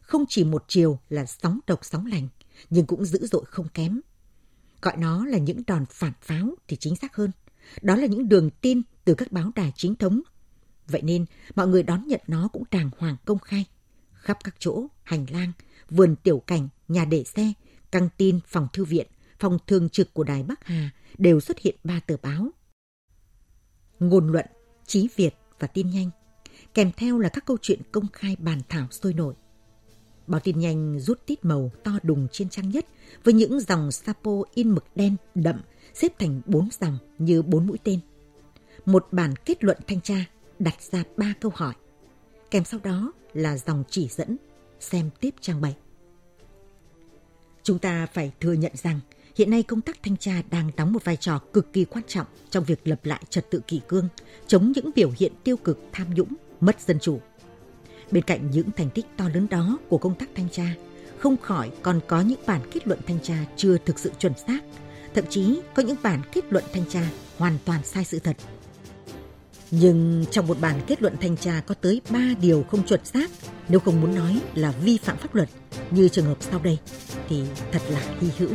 Không 0.00 0.24
chỉ 0.28 0.44
một 0.44 0.64
chiều 0.68 0.98
là 1.08 1.26
sóng 1.26 1.60
độc 1.66 1.84
sóng 1.84 2.06
lành, 2.06 2.28
nhưng 2.70 2.86
cũng 2.86 3.04
dữ 3.04 3.26
dội 3.26 3.44
không 3.46 3.68
kém. 3.68 4.00
Gọi 4.82 4.96
nó 4.96 5.26
là 5.26 5.38
những 5.38 5.62
đòn 5.66 5.84
phản 5.90 6.12
pháo 6.20 6.54
thì 6.68 6.76
chính 6.76 6.96
xác 6.96 7.16
hơn. 7.16 7.30
Đó 7.82 7.96
là 7.96 8.06
những 8.06 8.28
đường 8.28 8.50
tin 8.50 8.82
từ 9.04 9.14
các 9.14 9.32
báo 9.32 9.50
đài 9.54 9.72
chính 9.76 9.94
thống. 9.94 10.20
Vậy 10.86 11.02
nên 11.02 11.26
mọi 11.54 11.68
người 11.68 11.82
đón 11.82 12.06
nhận 12.06 12.20
nó 12.26 12.48
cũng 12.48 12.64
đàng 12.70 12.90
hoàng 12.98 13.16
công 13.24 13.38
khai. 13.38 13.64
Khắp 14.12 14.38
các 14.44 14.54
chỗ, 14.58 14.86
hành 15.02 15.26
lang, 15.30 15.52
vườn 15.90 16.16
tiểu 16.16 16.42
cảnh, 16.46 16.68
nhà 16.88 17.04
để 17.04 17.24
xe, 17.24 17.52
căng 17.90 18.08
tin, 18.16 18.40
phòng 18.46 18.68
thư 18.72 18.84
viện, 18.84 19.06
phòng 19.38 19.58
thường 19.66 19.88
trực 19.88 20.14
của 20.14 20.24
Đài 20.24 20.42
Bắc 20.42 20.66
Hà 20.66 20.90
đều 21.18 21.40
xuất 21.40 21.58
hiện 21.58 21.76
ba 21.84 22.00
tờ 22.00 22.16
báo. 22.22 22.50
Ngôn 23.98 24.32
luận, 24.32 24.46
trí 24.86 25.08
Việt 25.16 25.34
và 25.58 25.66
tin 25.66 25.90
nhanh, 25.90 26.10
kèm 26.74 26.90
theo 26.96 27.18
là 27.18 27.28
các 27.28 27.44
câu 27.46 27.56
chuyện 27.62 27.80
công 27.92 28.06
khai 28.12 28.36
bàn 28.38 28.60
thảo 28.68 28.86
sôi 28.90 29.14
nổi. 29.14 29.34
Báo 30.26 30.40
tin 30.40 30.58
nhanh 30.58 31.00
rút 31.00 31.26
tít 31.26 31.44
màu 31.44 31.70
to 31.84 31.92
đùng 32.02 32.28
trên 32.32 32.48
trang 32.48 32.70
nhất 32.70 32.86
với 33.24 33.34
những 33.34 33.60
dòng 33.60 33.92
sapo 33.92 34.32
in 34.54 34.70
mực 34.70 34.84
đen 34.94 35.16
đậm 35.34 35.60
xếp 35.94 36.18
thành 36.18 36.40
bốn 36.46 36.68
dòng 36.80 36.98
như 37.18 37.42
bốn 37.42 37.66
mũi 37.66 37.78
tên. 37.84 38.00
Một 38.86 39.06
bản 39.12 39.34
kết 39.36 39.64
luận 39.64 39.78
thanh 39.86 40.00
tra 40.00 40.24
đặt 40.58 40.82
ra 40.82 41.04
ba 41.16 41.34
câu 41.40 41.52
hỏi. 41.54 41.74
Kèm 42.50 42.64
sau 42.64 42.80
đó 42.82 43.12
là 43.32 43.56
dòng 43.56 43.84
chỉ 43.90 44.08
dẫn 44.08 44.36
xem 44.80 45.10
tiếp 45.20 45.34
trang 45.40 45.60
7. 45.60 45.76
Chúng 47.62 47.78
ta 47.78 48.06
phải 48.06 48.32
thừa 48.40 48.52
nhận 48.52 48.72
rằng 48.74 49.00
hiện 49.36 49.50
nay 49.50 49.62
công 49.62 49.80
tác 49.80 50.02
thanh 50.02 50.16
tra 50.16 50.42
đang 50.50 50.70
đóng 50.76 50.92
một 50.92 51.04
vai 51.04 51.16
trò 51.16 51.38
cực 51.52 51.72
kỳ 51.72 51.84
quan 51.84 52.04
trọng 52.08 52.26
trong 52.50 52.64
việc 52.64 52.88
lập 52.88 53.00
lại 53.04 53.22
trật 53.30 53.50
tự 53.50 53.60
kỷ 53.66 53.80
cương, 53.88 54.08
chống 54.46 54.72
những 54.74 54.90
biểu 54.94 55.12
hiện 55.16 55.32
tiêu 55.44 55.56
cực 55.56 55.78
tham 55.92 56.14
nhũng, 56.14 56.34
mất 56.60 56.80
dân 56.80 56.98
chủ. 57.00 57.20
Bên 58.10 58.24
cạnh 58.24 58.50
những 58.50 58.70
thành 58.76 58.90
tích 58.90 59.06
to 59.16 59.28
lớn 59.34 59.46
đó 59.50 59.78
của 59.88 59.98
công 59.98 60.14
tác 60.14 60.28
thanh 60.34 60.48
tra, 60.48 60.74
không 61.18 61.36
khỏi 61.36 61.70
còn 61.82 62.00
có 62.06 62.20
những 62.20 62.40
bản 62.46 62.60
kết 62.70 62.86
luận 62.86 62.98
thanh 63.06 63.20
tra 63.20 63.44
chưa 63.56 63.76
thực 63.78 63.98
sự 63.98 64.12
chuẩn 64.18 64.32
xác, 64.46 64.60
thậm 65.14 65.24
chí 65.30 65.60
có 65.74 65.82
những 65.82 65.96
bản 66.02 66.22
kết 66.32 66.44
luận 66.50 66.64
thanh 66.72 66.84
tra 66.88 67.10
hoàn 67.38 67.58
toàn 67.64 67.84
sai 67.84 68.04
sự 68.04 68.18
thật. 68.18 68.36
Nhưng 69.70 70.24
trong 70.30 70.46
một 70.46 70.60
bản 70.60 70.80
kết 70.86 71.02
luận 71.02 71.16
thanh 71.20 71.36
tra 71.36 71.62
có 71.66 71.74
tới 71.74 72.00
3 72.10 72.20
điều 72.40 72.64
không 72.70 72.86
chuẩn 72.86 73.04
xác, 73.04 73.30
nếu 73.68 73.80
không 73.80 74.00
muốn 74.00 74.14
nói 74.14 74.40
là 74.54 74.70
vi 74.70 74.98
phạm 74.98 75.16
pháp 75.16 75.34
luật, 75.34 75.48
như 75.90 76.08
trường 76.08 76.26
hợp 76.26 76.36
sau 76.40 76.60
đây, 76.62 76.78
thì 77.28 77.42
thật 77.72 77.82
là 77.88 78.00
hy 78.20 78.28
hữu. 78.38 78.50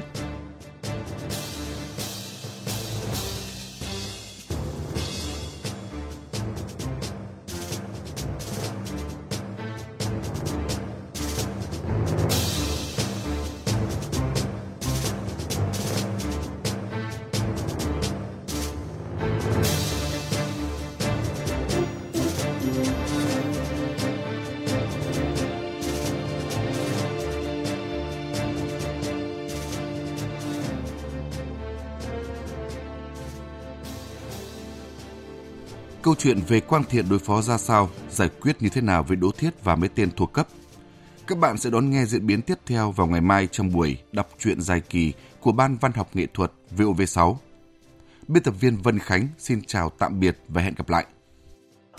Câu 36.06 36.16
chuyện 36.16 36.40
về 36.48 36.60
Quang 36.60 36.84
Thiện 36.84 37.06
đối 37.10 37.20
phó 37.20 37.42
ra 37.42 37.58
sao, 37.58 37.90
giải 38.10 38.30
quyết 38.42 38.62
như 38.62 38.70
thế 38.70 38.82
nào 38.82 39.04
với 39.04 39.18
Đỗ 39.18 39.32
Thiết 39.38 39.64
và 39.64 39.76
mấy 39.76 39.90
tên 39.90 40.12
thuộc 40.16 40.34
cấp. 40.34 40.48
Các 41.28 41.38
bạn 41.38 41.58
sẽ 41.58 41.70
đón 41.70 41.90
nghe 41.90 42.06
diễn 42.06 42.28
biến 42.28 42.42
tiếp 42.42 42.56
theo 42.66 42.92
vào 42.92 43.08
ngày 43.08 43.22
mai 43.22 43.48
trong 43.52 43.74
buổi 43.74 43.98
đọc 44.12 44.30
truyện 44.40 44.62
dài 44.62 44.82
kỳ 44.90 45.14
của 45.42 45.52
Ban 45.52 45.78
Văn 45.78 45.92
học 45.96 46.10
Nghệ 46.14 46.28
thuật 46.34 46.52
VOV6. 46.78 47.36
Biên 48.28 48.44
tập 48.44 48.54
viên 48.60 48.78
Vân 48.78 49.00
Khánh 49.00 49.28
xin 49.38 49.62
chào 49.68 49.90
tạm 49.90 50.20
biệt 50.20 50.38
và 50.48 50.62
hẹn 50.62 50.74
gặp 50.78 50.90
lại. 50.90 51.06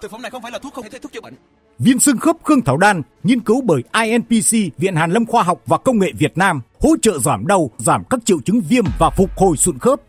Thực 0.03 0.11
phẩm 0.11 0.23
này 0.23 0.31
không 0.31 0.43
phải 0.43 0.53
là 0.53 0.59
thuốc 0.59 0.75
không 0.75 0.85
thể 0.91 0.99
thuốc 0.99 1.13
chữa 1.13 1.21
bệnh. 1.21 1.35
Viên 1.79 1.99
xương 1.99 2.19
khớp 2.19 2.37
Khương 2.45 2.63
Thảo 2.63 2.77
Đan 2.77 3.03
nghiên 3.23 3.41
cứu 3.41 3.61
bởi 3.61 3.83
INPC 4.05 4.79
Viện 4.79 4.97
Hàn 4.97 5.11
Lâm 5.11 5.27
Khoa 5.27 5.43
học 5.43 5.63
và 5.67 5.79
Công 5.79 5.99
nghệ 5.99 6.13
Việt 6.19 6.39
Nam 6.39 6.61
hỗ 6.81 6.97
trợ 7.03 7.19
giảm 7.19 7.47
đau, 7.47 7.71
giảm 7.79 8.05
các 8.11 8.21
triệu 8.25 8.41
chứng 8.41 8.61
viêm 8.61 8.85
và 8.99 9.11
phục 9.11 9.31
hồi 9.37 9.57
sụn 9.57 9.79
khớp. 9.79 10.01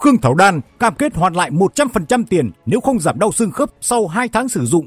Khương 0.00 0.18
Thảo 0.18 0.34
Đan 0.34 0.60
cam 0.78 0.94
kết 0.94 1.14
hoàn 1.14 1.34
lại 1.34 1.50
100% 1.50 2.24
tiền 2.30 2.50
nếu 2.66 2.80
không 2.80 3.00
giảm 3.00 3.18
đau 3.18 3.32
xương 3.32 3.50
khớp 3.50 3.70
sau 3.80 4.06
2 4.06 4.28
tháng 4.28 4.48
sử 4.48 4.66
dụng. 4.66 4.86